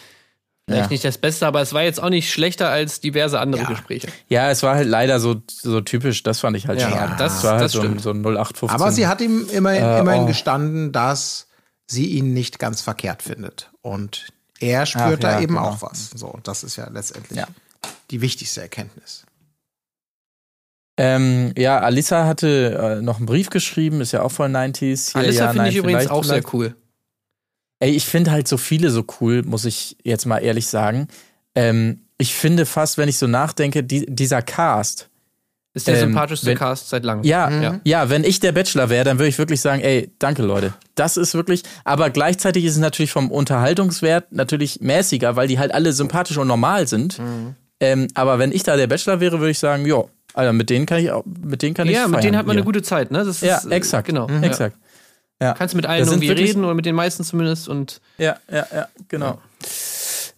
[0.68, 0.88] vielleicht Ja.
[0.90, 3.68] nicht das Beste, aber es war jetzt auch nicht schlechter als diverse andere Ja.
[3.70, 4.06] Gespräche.
[4.28, 7.14] Ja, es war halt leider so, so typisch, das fand ich halt Ja, schade.
[7.18, 8.02] das- war halt das so, ein, stimmt.
[8.02, 8.68] so ein 0815.
[8.80, 10.26] Aber sie hat ihm immerhin, Äh, immerhin oh.
[10.26, 11.48] gestanden, dass
[11.88, 13.70] sie ihn nicht ganz verkehrt findet.
[13.82, 14.26] Und
[14.60, 15.68] er spürt Ach, da ja, eben genau.
[15.68, 16.10] auch was.
[16.10, 17.46] So, das ist ja letztendlich Ja.
[18.10, 19.24] die wichtigste Erkenntnis.
[20.96, 25.12] ähm, ja, Alissa hatte äh, noch einen Brief geschrieben, ist ja auch voll 90s.
[25.12, 26.74] Hier, Alissa ja, finde ich übrigens vielleicht, auch sehr cool.
[27.80, 31.06] Ey, ich finde halt so viele so cool, muss ich jetzt mal ehrlich sagen.
[31.54, 35.07] Ähm, ich finde fast, wenn ich so nachdenke, die, dieser Cast.
[35.78, 37.24] Ist der Ähm, sympathischste wenn- Cast seit langem.
[37.24, 37.80] Ja, Ja.
[37.84, 38.10] ja.
[38.10, 40.74] wenn ich der Bachelor wäre, dann würde ich wirklich sagen, ey, danke Leute.
[40.96, 45.72] Das ist wirklich, aber gleichzeitig ist es natürlich vom Unterhaltungswert natürlich mäßiger, weil die halt
[45.72, 47.20] alle sympathisch und normal sind.
[47.80, 50.02] Ähm, aber wenn ich da der Bachelor wäre, würde ich sagen, ja,
[50.34, 52.54] Also mit denen kann ich auch, mit denen kann ich Ja, mit denen hat man
[52.54, 52.60] hier.
[52.62, 53.24] eine gute Zeit, ne?
[53.24, 54.06] Das Ja, ist, äh, exakt.
[54.08, 54.28] Genau.
[54.28, 54.42] Mhm.
[54.42, 54.76] Exakt.
[55.40, 55.54] Ja.
[55.54, 59.38] Kannst mit allen irgendwie reden oder mit den meisten zumindest und Ja, ja, ja, genau.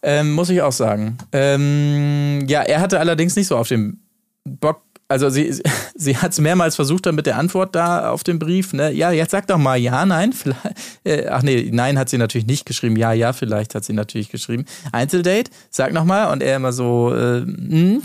[0.03, 1.19] Ähm, muss ich auch sagen.
[1.33, 4.01] Ähm, ja, er hatte allerdings nicht so auf dem
[4.45, 4.83] Bock.
[5.11, 5.61] Also sie,
[5.97, 8.73] sie, hat es mehrmals versucht dann mit der Antwort da auf den Brief.
[8.73, 8.93] Ne?
[8.93, 10.61] Ja, jetzt sag doch mal ja, nein, vielleicht.
[11.03, 12.95] Äh, ach nee, nein hat sie natürlich nicht geschrieben.
[12.95, 14.67] Ja, ja, vielleicht hat sie natürlich geschrieben.
[14.93, 16.31] Einzeldate, sag noch mal.
[16.31, 18.03] Und er immer so, äh, hm,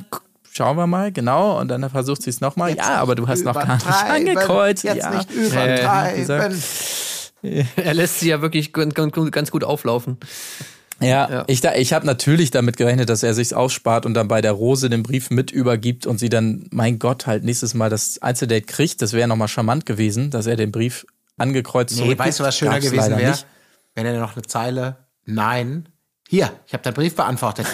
[0.52, 1.60] schauen wir mal, genau.
[1.60, 2.76] Und dann versucht sie es nochmal.
[2.76, 4.84] Ja, aber du hast noch gar nicht angekreuzt.
[4.84, 5.12] Jetzt ja.
[5.12, 6.62] nicht Äh, übertreiben.
[7.76, 10.18] er lässt sie ja wirklich ganz gut auflaufen.
[11.02, 11.44] Ja, Ja.
[11.48, 14.90] ich, ich habe natürlich damit gerechnet, dass er sich's ausspart und dann bei der Rose
[14.90, 19.02] den Brief mit übergibt und sie dann, mein Gott, halt nächstes Mal das Einzeldate kriegt.
[19.02, 21.06] Das wäre nochmal charmant gewesen, dass er den Brief
[21.38, 23.38] angekreuzt Nee, weißt du, was schöner Gab's gewesen wäre?
[23.94, 25.90] Wenn er noch eine Zeile, nein,
[26.30, 27.66] hier, ich habe deinen Brief beantwortet.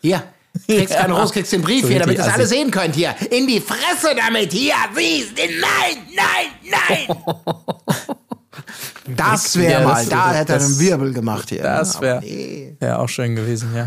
[0.00, 0.22] Hier,
[0.66, 1.20] kriegst keine Ja.
[1.20, 2.58] Rose, kriegst den Brief So hier, damit ihr es alle assig.
[2.58, 2.94] sehen könnt.
[2.96, 7.16] Hier, in die Fresse damit, hier, siehst nein, nein, nein.
[9.06, 11.62] Das wäre Ja, mal, das- da hätte er einen Wirbel gemacht hier.
[11.62, 12.00] das ne?
[12.00, 12.76] wär- Aber nee.
[12.80, 13.86] Wäre auch schön gewesen, ja.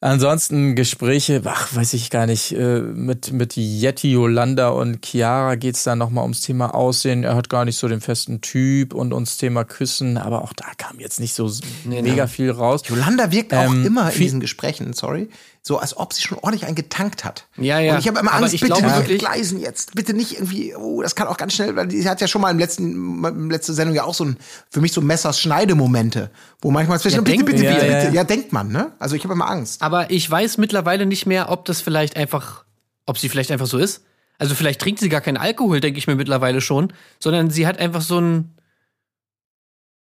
[0.00, 5.84] Ansonsten Gespräche, ach, weiß ich gar nicht, äh, mit, mit Yeti, Yolanda und Chiara geht's
[5.84, 7.24] dann nochmal ums Thema Aussehen.
[7.24, 10.66] Er hat gar nicht so den festen Typ und ums Thema Küssen, aber auch da
[10.76, 11.50] kam jetzt nicht so
[11.86, 12.82] mega viel raus.
[12.88, 15.30] Yolanda wirkt auch Ähm, immer in diesen Gesprächen, sorry,
[15.62, 17.46] so als ob sie schon ordentlich einen getankt hat.
[17.56, 17.94] Ja, ja.
[17.94, 19.94] Und ich habe immer Angst, ich bitte glaube nicht entgleisen jetzt.
[19.96, 22.50] Bitte nicht irgendwie, oh, das kann auch ganz schnell, weil sie hat ja schon mal
[22.50, 24.36] im letzten, im letzten Sendung ja auch so ein,
[24.70, 26.30] für mich so Messers Schneide-Momente,
[26.60, 27.70] wo manchmal zwischen, Ja, bitte, bitte, wir.
[27.70, 28.08] bitte, Ja, ja, bitte.
[28.08, 28.12] ja.
[28.20, 28.92] Ja, denkt man, ne?
[29.00, 29.82] Also ich habe immer Angst.
[29.86, 32.64] Aber ich weiß mittlerweile nicht mehr, ob das vielleicht einfach,
[33.06, 34.04] ob sie vielleicht einfach so ist.
[34.36, 37.78] Also vielleicht trinkt sie gar keinen Alkohol, denke ich mir mittlerweile schon, sondern sie hat
[37.78, 38.56] einfach so ein,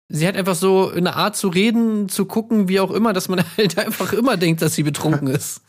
[0.07, 3.43] sie hat einfach so eine Art zu reden, zu gucken, wie auch immer, dass man
[3.57, 5.61] halt einfach immer denkt, dass sie betrunken ist.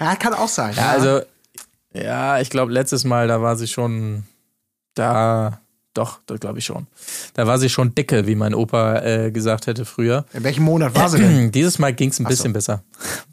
[0.00, 0.76] Ja, kann auch sein.
[0.76, 1.22] Ja, also,
[1.94, 4.22] ja, ich glaube, letztes Mal, da war sie schon
[4.94, 5.60] da,
[5.96, 6.86] doch, das glaube ich schon.
[7.34, 10.24] Da war sie schon dicke, wie mein Opa äh, gesagt hätte früher.
[10.32, 11.50] In welchem Monat war sie denn?
[11.52, 12.28] Dieses Mal ging es ein so.
[12.28, 12.82] bisschen besser.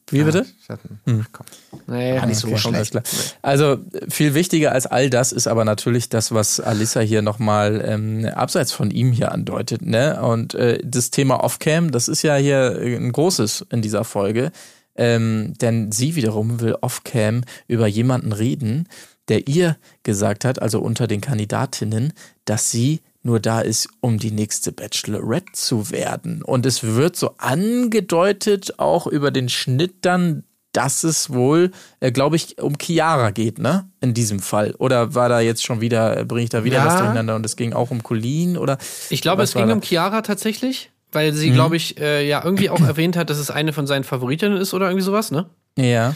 [0.10, 0.46] Wie bitte?
[0.62, 1.46] Ich hatte- Ach, komm.
[1.88, 3.02] Nee, nicht so Okay, schlecht.
[3.42, 3.78] Also
[4.10, 8.72] viel wichtiger als all das ist aber natürlich das, was Alissa hier nochmal ähm, abseits
[8.72, 9.82] von ihm hier andeutet.
[9.82, 10.22] Ne?
[10.22, 14.52] Und äh, das Thema Offcam, das ist ja hier äh, ein großes in dieser Folge.
[14.96, 18.88] Ähm, denn sie wiederum will Offcam über jemanden reden,
[19.30, 22.14] der ihr gesagt hat, also unter den Kandidatinnen,
[22.46, 26.42] dass sie nur da ist, um die nächste Bachelorette zu werden.
[26.42, 30.44] Und es wird so angedeutet, auch über den Schnitt dann,
[30.74, 33.88] dass es wohl, äh, glaube ich, um Chiara geht, ne?
[34.02, 34.74] In diesem Fall.
[34.80, 36.86] Oder war da jetzt schon wieder, bringe ich da wieder Ja.
[36.88, 38.78] was durcheinander und es ging auch um Colleen oder?
[39.10, 39.74] Ich glaube, es ging da?
[39.74, 41.54] um Chiara tatsächlich, weil sie, Mhm.
[41.54, 44.74] glaube ich, äh, ja irgendwie auch erwähnt hat, dass es eine von seinen Favoritinnen ist
[44.74, 45.46] oder irgendwie sowas, ne?
[45.78, 46.16] Ja.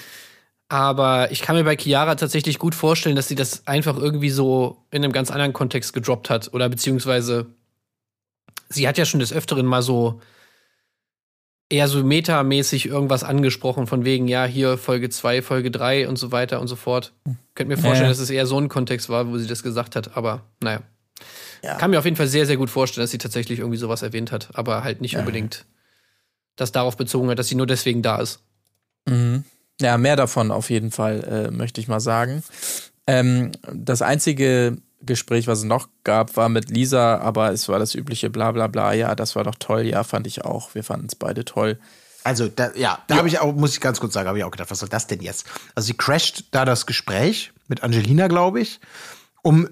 [0.70, 4.84] Aber ich kann mir bei Chiara tatsächlich gut vorstellen, dass sie das einfach irgendwie so
[4.92, 6.54] in einem ganz anderen Kontext gedroppt hat.
[6.54, 7.48] Oder beziehungsweise
[8.70, 10.20] sie hat ja schon des Öfteren mal so
[11.70, 16.32] eher so metamäßig irgendwas angesprochen, von wegen, ja, hier Folge 2, Folge 3 und so
[16.32, 17.14] weiter und so fort.
[17.56, 18.10] Könnt mir vorstellen, Ja.
[18.10, 20.82] dass es eher so ein Kontext war, wo sie das gesagt hat, aber naja.
[21.64, 21.76] Ja.
[21.76, 24.32] Kann mir auf jeden Fall sehr, sehr gut vorstellen, dass sie tatsächlich irgendwie sowas erwähnt
[24.32, 25.66] hat, aber halt nicht unbedingt
[26.56, 28.40] das darauf bezogen hat, dass sie nur deswegen da ist.
[29.06, 29.44] Mhm.
[29.80, 32.44] Ja, mehr davon auf jeden Fall, äh, möchte ich mal sagen.
[33.06, 37.94] Ähm, das einzige Gespräch, was es noch gab, war mit Lisa, aber es war das
[37.94, 38.94] übliche bla bla bla.
[38.94, 39.84] Ja, das war doch toll.
[39.84, 40.74] Ja, fand ich auch.
[40.74, 41.80] Wir fanden es beide toll.
[42.24, 44.52] Also, da, ja, da habe ich auch, muss ich ganz kurz sagen, habe ich auch
[44.52, 45.46] gedacht, was soll das denn jetzt?
[45.76, 48.82] Also, sie crasht da das Gespräch mit Angelina, glaube ich,
[49.44, 49.70] um,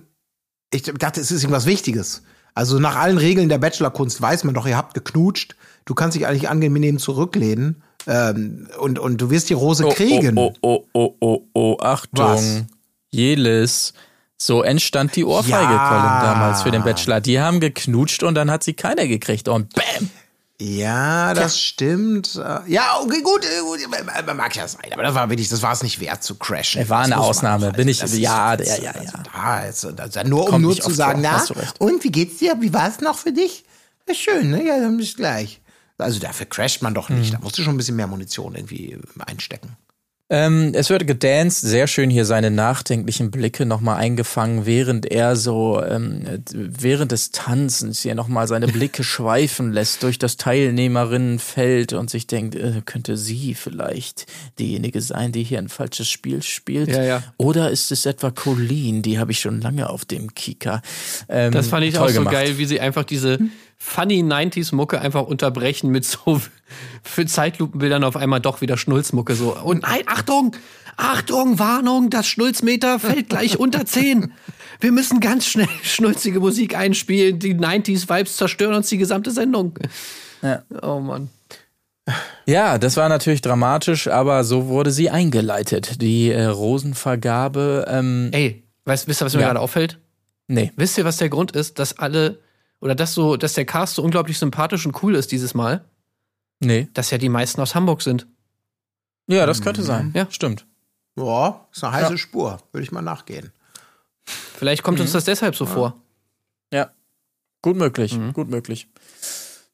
[0.71, 2.23] ich dachte, es ist irgendwas Wichtiges.
[2.53, 6.27] Also, nach allen Regeln der Bachelorkunst weiß man doch, ihr habt geknutscht, du kannst dich
[6.27, 10.37] eigentlich angenehm zurücklehnen ähm, und, und du wirst die Rose kriegen.
[10.37, 12.25] Oh, oh, oh, oh, oh, oh, Achtung.
[12.25, 12.63] Was?
[13.11, 13.93] Jelis.
[14.37, 17.21] So entstand die Ohrfeige-Column damals für den Bachelor.
[17.21, 19.47] Die haben geknutscht und dann hat sie keiner gekriegt.
[19.47, 20.09] Und bam!
[20.59, 22.35] Ja, das stimmt.
[22.35, 25.61] Äh, Ja, okay, gut, äh, gut, äh, mag ja sein, aber das war wirklich, das
[25.61, 26.79] war es nicht wert zu crashen.
[26.81, 28.91] Er war Das eine Ausnahme, bin ich- ist ja, doch jetzt, ja, ja,
[29.45, 29.93] also ja.
[29.93, 32.55] Da, also nur um Kommt nur zu sagen, vor, na, und wie geht's dir?
[32.61, 33.65] Wie war es noch für dich?
[34.07, 34.65] Ja, schön, ne?
[34.65, 35.59] Ja, dann bis gleich.
[35.97, 37.19] Also dafür crasht man doch Hm.
[37.19, 37.33] nicht.
[37.33, 39.77] Da musst du schon ein bisschen mehr Munition irgendwie einstecken.
[40.27, 45.83] Ähm, es wird gedanced, sehr schön hier seine nachdenklichen Blicke nochmal eingefangen, während er so
[45.83, 52.25] ähm, während des Tanzens hier nochmal seine Blicke schweifen lässt durch das Teilnehmerinnenfeld und sich
[52.25, 54.25] denkt, äh, könnte sie vielleicht
[54.57, 56.87] diejenige sein, die hier ein falsches Spiel spielt?
[56.89, 57.23] Ja, ja.
[57.37, 60.81] Oder ist es etwa Colleen, die habe ich schon lange auf dem Kika.
[61.29, 62.33] Ähm, Das fand ich auch so gemacht.
[62.33, 63.39] geil, wie sie einfach diese
[63.77, 66.41] funny 90s Mucke einfach unterbrechen mit so
[67.03, 69.55] für Zeitlupenbildern auf einmal doch wieder Schnulzmucke so.
[69.55, 70.55] Und nein, Achtung!
[70.97, 74.31] Achtung, Warnung, das Schnulzmeter fällt gleich unter 10.
[74.79, 77.37] Wir müssen ganz schnell schnulzige Musik einspielen.
[77.39, 79.77] Die 90s-Vibes zerstören uns die gesamte Sendung.
[80.41, 80.63] Ja.
[80.81, 81.29] Oh Mann.
[82.45, 86.01] Ja, das war natürlich dramatisch, aber so wurde sie eingeleitet.
[86.01, 87.85] Die äh, Rosenvergabe.
[87.89, 89.47] Ähm, Ey, weißt, wisst ihr, was mir Ja.
[89.47, 89.99] gerade auffällt?
[90.47, 90.71] nee.
[90.77, 92.39] Wisst ihr, was der Grund ist, dass alle
[92.85, 95.83] oder dass so, dass der Cast so unglaublich sympathisch und cool ist dieses Mal?
[96.59, 96.87] Nee.
[96.93, 98.27] Dass ja die meisten aus Hamburg sind.
[99.27, 100.11] Ja, das könnte sein.
[100.13, 100.27] Ja.
[100.29, 100.67] stimmt.
[101.17, 102.59] Ja, ist eine heiße Spur.
[102.71, 103.51] Würde ich mal nachgehen.
[104.23, 105.99] Vielleicht kommt uns das deshalb so vor.
[106.71, 106.91] Ja.
[107.63, 108.19] Gut möglich.
[108.33, 108.87] Gut möglich.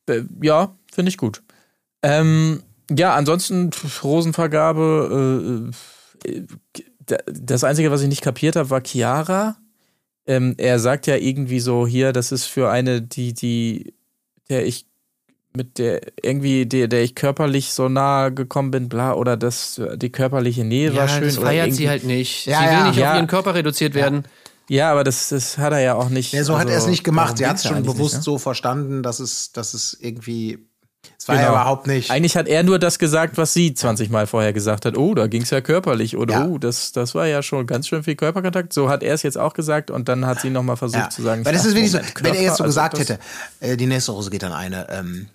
[0.08, 1.44] Äh, Ja, finde ich gut.
[2.04, 5.72] Ähm, ja, ansonsten Rosenvergabe.
[6.26, 6.48] Äh, äh,
[7.26, 9.58] das Einzige, was ich nicht kapiert habe, war Chiara.
[10.32, 13.94] Ähm, er sagt ja irgendwie so hier, das ist für eine, die, die,
[14.50, 14.86] der ich
[15.54, 20.10] mit der irgendwie, der, der ich körperlich so nahe gekommen bin, bla, oder das, die
[20.10, 21.24] körperliche Nähe war schön.
[21.24, 22.46] das oder feiert sie halt nicht.
[22.46, 22.88] Ja, sie will ja.
[22.88, 23.12] nicht Ja.
[23.12, 24.24] auf ihren Körper reduziert werden.
[24.70, 26.32] Ja, aber das, das hat er ja auch nicht.
[26.32, 27.38] Ja, so hat also, er es nicht darum gemacht.
[27.38, 28.24] Sie hat es ja schon bewusst nicht, ne?
[28.24, 30.60] so verstanden, dass es, dass es irgendwie.
[31.18, 31.48] Es war Genau.
[31.50, 32.10] ja überhaupt nicht.
[32.12, 34.98] Eigentlich hat er nur das gesagt, was sie 20 Mal vorher gesagt hat.
[34.98, 36.18] Oh, da ging es ja körperlich.
[36.18, 36.46] Oder Ja.
[36.46, 38.74] oh, das, das war ja schon ganz schön viel Körperkontakt.
[38.74, 41.10] So hat er es jetzt auch gesagt und dann hat sie nochmal versucht Ja.
[41.10, 41.46] zu sagen.
[41.46, 43.20] Weil das ist wirklich so, Moment, wenn er jetzt so Körper, gesagt also das-
[43.60, 45.28] hätte, äh, die nächste Rose geht an eine, ähm,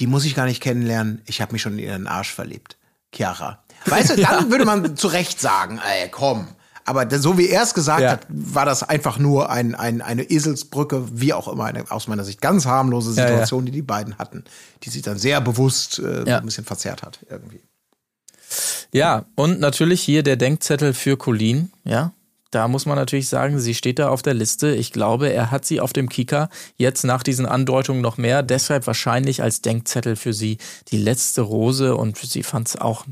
[0.00, 2.76] die muss ich gar nicht kennenlernen, ich habe mich schon in ihren Arsch verliebt.
[3.14, 3.62] Chiara.
[3.86, 6.48] Weißt du, dann würde man zu Recht sagen, ey, komm.
[6.84, 8.10] Aber so wie er es gesagt Ja.
[8.12, 12.24] hat, war das einfach nur ein, ein, eine Eselsbrücke, wie auch immer, eine aus meiner
[12.24, 13.28] Sicht ganz harmlose Ja, ja.
[13.28, 14.44] Situation, die die beiden hatten,
[14.82, 16.38] die sich dann sehr bewusst äh, Ja.
[16.38, 17.60] ein bisschen verzerrt hat irgendwie.
[18.92, 21.72] Ja, und natürlich hier der Denkzettel für Colleen.
[21.84, 22.12] Ja,
[22.50, 24.74] da muss man natürlich sagen, sie steht da auf der Liste.
[24.74, 26.50] Ich glaube, er hat sie auf dem Kicker.
[26.76, 28.42] Jetzt nach diesen Andeutungen noch mehr.
[28.42, 30.58] Deshalb wahrscheinlich als Denkzettel für sie
[30.88, 31.96] die letzte Rose.
[31.96, 33.06] Und sie fand es auch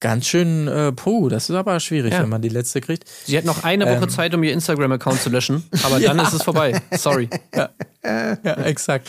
[0.00, 2.22] ganz schön, äh, puh, das ist aber schwierig, Ja.
[2.22, 3.04] wenn man die letzte kriegt.
[3.24, 4.08] Sie hat noch eine Woche Ähm.
[4.08, 6.80] Zeit, um ihr Instagram-Account zu löschen, aber dann ist es vorbei.
[6.92, 7.28] Sorry.
[7.54, 7.70] Ja,
[8.64, 9.08] exakt.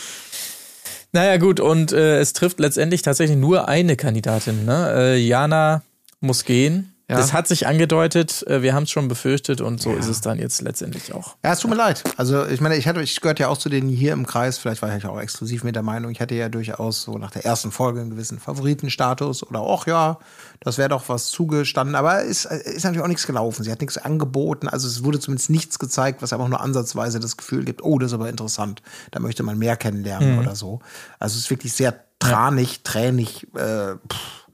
[1.12, 4.64] Naja, gut, und äh, es trifft letztendlich tatsächlich nur eine Kandidatin.
[4.66, 4.92] Ne?
[4.94, 5.82] Äh, Jana
[6.20, 6.94] muss gehen.
[7.10, 7.16] Ja.
[7.16, 10.38] Das hat sich angedeutet, äh, wir haben es schon befürchtet und so ist es dann
[10.38, 11.36] jetzt letztendlich auch.
[11.42, 12.04] Ja, es tut mir leid.
[12.18, 14.82] Also ich meine, ich hatte, ich gehörte ja auch zu denen hier im Kreis, vielleicht
[14.82, 17.72] war ich auch exklusiv mit der Meinung, ich hatte ja durchaus so nach der ersten
[17.72, 20.18] Folge einen gewissen Favoritenstatus oder auch ja,
[20.60, 23.64] das wäre doch was zugestanden, aber es ist, ist natürlich auch nichts gelaufen.
[23.64, 27.38] Sie hat nichts angeboten, also es wurde zumindest nichts gezeigt, was einfach nur ansatzweise das
[27.38, 28.82] Gefühl gibt, oh, das ist aber interessant,
[29.12, 30.80] da möchte man mehr kennenlernen oder so.
[31.18, 34.47] Also es ist wirklich sehr tranig, tränig, äh, pff,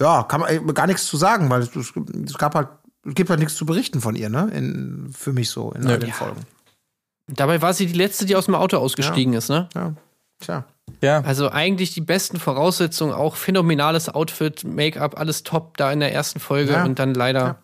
[0.00, 2.68] ja, kann man äh, gar nichts zu sagen, weil es, es gab halt,
[3.06, 4.50] es gibt halt nichts zu berichten von ihr, ne?
[4.52, 6.42] In, für mich so in all den Folgen.
[7.28, 9.68] Dabei war sie die letzte, die aus dem Auto ausgestiegen ist, ne?
[9.74, 9.92] Ja,
[10.40, 10.64] tja.
[11.02, 16.12] Ja, Also eigentlich die besten Voraussetzungen, auch phänomenales Outfit, Make-up, alles top da in der
[16.12, 16.84] ersten Folge Ja.
[16.84, 17.58] und dann leider.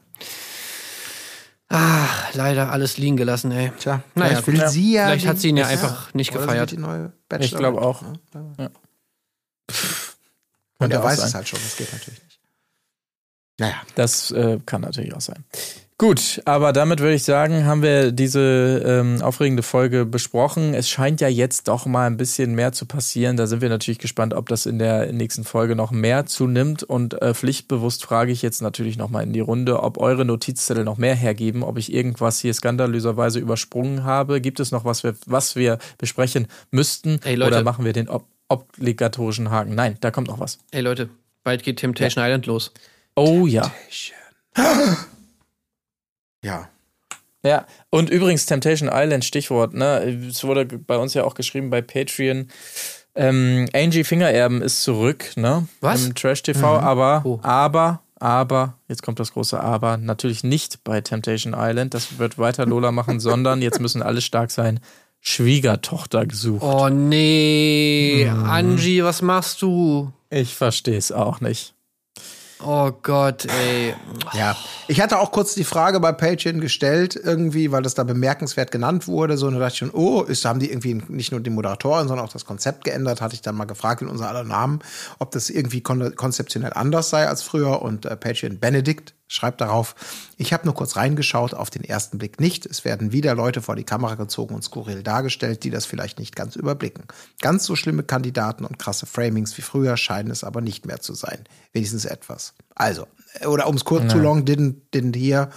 [1.69, 3.73] Ah, leider alles liegen gelassen, ey.
[3.79, 5.07] Tja, Naja, vielleicht will sie ja.
[5.07, 6.73] Vielleicht hat sie ihn ja einfach nicht gefeiert.
[6.73, 8.03] wird Die neue Ich glaube auch.
[8.03, 8.71] ne?
[10.85, 11.29] Und er weiß sein.
[11.29, 12.41] es halt schon, das geht natürlich nicht.
[13.59, 15.45] Naja, das äh, kann natürlich auch sein.
[16.03, 20.75] Gut, aber damit würde ich sagen, haben wir diese ähm, aufregende Folge besprochen.
[20.75, 23.37] Es scheint ja jetzt doch mal ein bisschen mehr zu passieren.
[23.37, 26.83] Da sind wir natürlich gespannt, ob das in der nächsten Folge noch mehr zunimmt.
[26.83, 30.83] Und äh, pflichtbewusst frage ich jetzt natürlich noch mal in die Runde, ob eure Notizzettel
[30.83, 34.41] noch mehr hergeben, ob ich irgendwas hier skandalöserweise übersprungen habe.
[34.41, 37.21] Gibt es noch was, wir, was wir besprechen müssten?
[37.23, 37.55] Ey, Leute.
[37.55, 39.75] Oder machen wir den ob obligatorischen Haken?
[39.75, 40.59] Nein, da kommt noch was.
[40.71, 41.09] Ey Leute,
[41.45, 42.73] bald geht Temptation Island los.
[43.15, 43.73] Oh ja.
[46.45, 46.69] ja.
[47.45, 49.99] Ja, und übrigens Temptation Island, Stichwort, ne?
[50.29, 52.47] Es wurde bei uns ja auch geschrieben bei Patreon.
[53.15, 55.67] Ähm, Angie Fingererben ist zurück, ne?
[55.81, 56.07] Was?
[56.07, 57.41] Im Trash TV, aber, Oh.
[57.43, 61.95] aber, aber, jetzt kommt das große Aber, natürlich nicht bei Temptation Island.
[61.95, 64.79] Das wird weiter Lola machen, sondern jetzt müssen alle stark sein.
[65.25, 66.63] Schwiegertochter gesucht.
[66.65, 68.45] Oh nee, Mhm.
[68.45, 70.13] Angie, was machst du?
[70.31, 71.75] Ich verstehe es auch nicht.
[72.65, 73.95] Oh Gott, ey.
[74.35, 74.57] Ja,
[74.87, 79.09] ich hatte auch kurz die Frage bei Patreon gestellt, irgendwie, weil das da bemerkenswert genannt
[79.09, 79.37] wurde.
[79.37, 82.07] So, und da dachte ich schon, oh, ist, haben die irgendwie nicht nur die Moderatoren,
[82.07, 83.21] sondern auch das Konzept geändert?
[83.21, 84.79] Hatte ich dann mal gefragt in unser aller Namen,
[85.19, 87.83] ob das irgendwie kon konzeptionell anders sei als früher.
[87.83, 89.95] Und äh, Patreon Benedikt schreibt darauf,
[90.37, 92.67] ich habe nur kurz reingeschaut, auf den ersten Blick nicht.
[92.67, 96.37] Es werden wieder Leute vor die Kamera gezogen und skurril dargestellt, die das vielleicht nicht
[96.37, 97.05] ganz überblicken.
[97.41, 101.15] Ganz so schlimme Kandidaten und krasse Framings wie früher scheinen es aber nicht mehr zu
[101.15, 101.45] sein.
[101.73, 102.55] Wenigstens etwas.
[102.75, 103.07] Also,
[103.47, 105.51] oder um es kurz zu long didn't, didn't hear,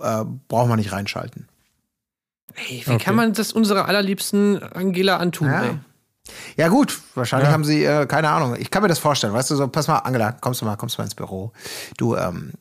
[0.00, 1.48] äh, brauchen wir nicht reinschalten.
[2.68, 5.62] Ey, wie kann man das unserer allerliebsten Angela antun, Ja.
[5.64, 5.78] ey?
[6.56, 7.52] Ja gut, wahrscheinlich Ja.
[7.52, 9.98] haben sie, äh, keine Ahnung, ich kann mir das vorstellen, weißt du, so, pass mal,
[9.98, 11.52] Angela, kommst du mal, kommst du mal ins Büro.
[11.96, 12.52] Du, ähm,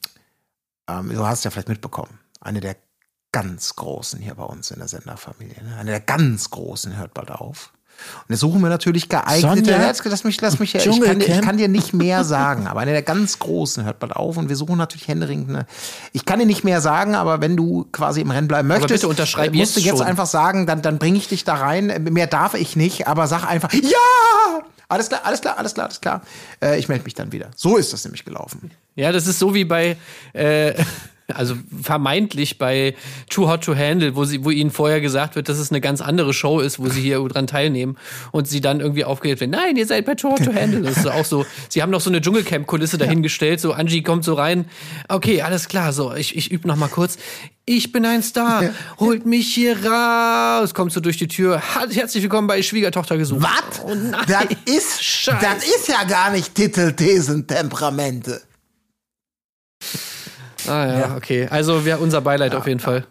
[0.87, 2.77] ähm, du hast ja vielleicht mitbekommen, eine der
[3.31, 5.75] ganz Großen hier bei uns in der Senderfamilie, ne?
[5.77, 7.73] eine der ganz Großen hört bald auf.
[8.27, 9.65] Und jetzt suchen wir natürlich geeignete.
[9.65, 9.93] Sonja?
[10.03, 13.01] Lass, mich, lass mich, ich kann, ich kann dir nicht mehr sagen, aber eine der
[13.01, 15.65] ganz Großen hört bald auf und wir suchen natürlich händeringend eine.
[16.13, 19.07] Ich kann dir nicht mehr sagen, aber wenn du quasi im Rennen bleiben möchtest, bitte
[19.07, 20.07] unterschreib musst du jetzt jetzt schon.
[20.07, 22.07] einfach sagen, dann, dann bringe ich dich da rein.
[22.11, 24.61] Mehr darf ich nicht, aber sag einfach, ja!
[24.89, 26.21] Alles klar, alles klar, alles klar, alles klar.
[26.61, 27.49] Äh, ich melde mich dann wieder.
[27.55, 28.71] So ist das nämlich gelaufen.
[28.95, 29.97] Ja, das ist so wie bei,
[30.33, 30.73] äh,
[31.33, 32.95] also vermeintlich bei
[33.29, 35.99] Too Hot to Handle, wo sie, wo ihnen vorher gesagt wird, dass es eine ganz
[35.99, 37.97] andere Show ist, wo sie hier dran teilnehmen
[38.31, 39.51] und sie dann irgendwie aufgeregt werden.
[39.51, 40.81] Nein, ihr seid bei Too Hot to Handle.
[40.81, 41.45] Das ist auch so.
[41.67, 43.59] Sie haben noch so eine Dschungelcamp-Kulisse dahingestellt.
[43.59, 44.69] So Angie kommt so rein.
[45.09, 45.91] Okay, alles klar.
[45.91, 47.17] So, ich, ich übe noch mal kurz.
[47.65, 48.63] Ich bin ein Star.
[48.97, 50.73] Holt mich hier raus.
[50.73, 51.61] Kommt so durch die Tür.
[51.91, 53.43] Herzlich willkommen bei Schwiegertochter gesucht.
[53.43, 53.83] Was?
[53.83, 54.23] Oh nein.
[54.27, 55.39] Das ist, Scheiße.
[55.41, 58.46] das ist ja gar nicht Titel, Thesen, Temperamente.
[60.67, 61.47] Ah ja, okay.
[61.49, 63.05] Also wir unser Beileid auf jeden Fall.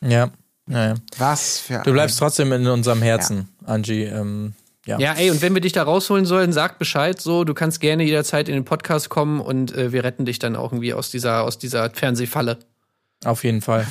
[0.00, 0.30] Ja,
[0.66, 0.94] naja.
[1.18, 4.04] Was für Du bleibst trotzdem in unserem Herzen, Angie.
[4.04, 4.98] Ähm, ja.
[4.98, 7.44] Ja, ey, und wenn wir dich da rausholen sollen, sag Bescheid so.
[7.44, 10.72] Du kannst gerne jederzeit in den Podcast kommen und äh, wir retten dich dann auch
[10.72, 12.58] irgendwie aus dieser, aus dieser Fernsehfalle.
[13.24, 13.86] Auf jeden Fall.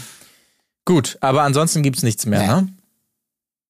[0.84, 2.68] Gut, aber ansonsten gibt's nichts mehr, ne?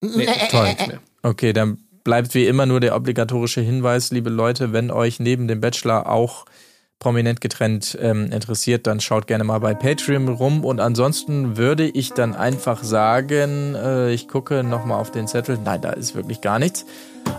[0.02, 0.70] Nee, Toll.
[0.70, 1.00] nichts mehr.
[1.22, 5.62] Okay, dann bleibt wie immer nur der obligatorische Hinweis, liebe Leute, wenn euch neben dem
[5.62, 6.46] Bachelor auch
[7.02, 12.14] prominent getrennt ähm, interessiert, dann schaut gerne mal bei Patreon rum und ansonsten würde ich
[12.14, 15.58] dann einfach sagen, äh, ich gucke nochmal auf den Zettel.
[15.62, 16.86] Nein, da ist wirklich gar nichts.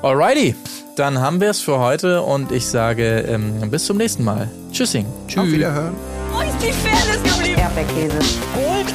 [0.02, 0.54] Alrighty,
[0.96, 4.50] dann haben wir es für heute und ich sage ähm, bis zum nächsten Mal.
[4.72, 5.06] Tschüssing.
[5.36, 5.94] Auf Wiederhören.
[6.32, 7.60] Wo ist die Fairness geblieben?
[7.60, 8.18] Erdbeerkäse.
[8.54, 8.92] Gold,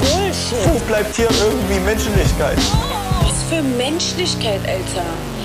[0.00, 0.72] Bullshit.
[0.72, 2.56] Wo bleibt hier irgendwie Menschlichkeit?
[3.20, 5.35] Was für Menschlichkeit, Alter.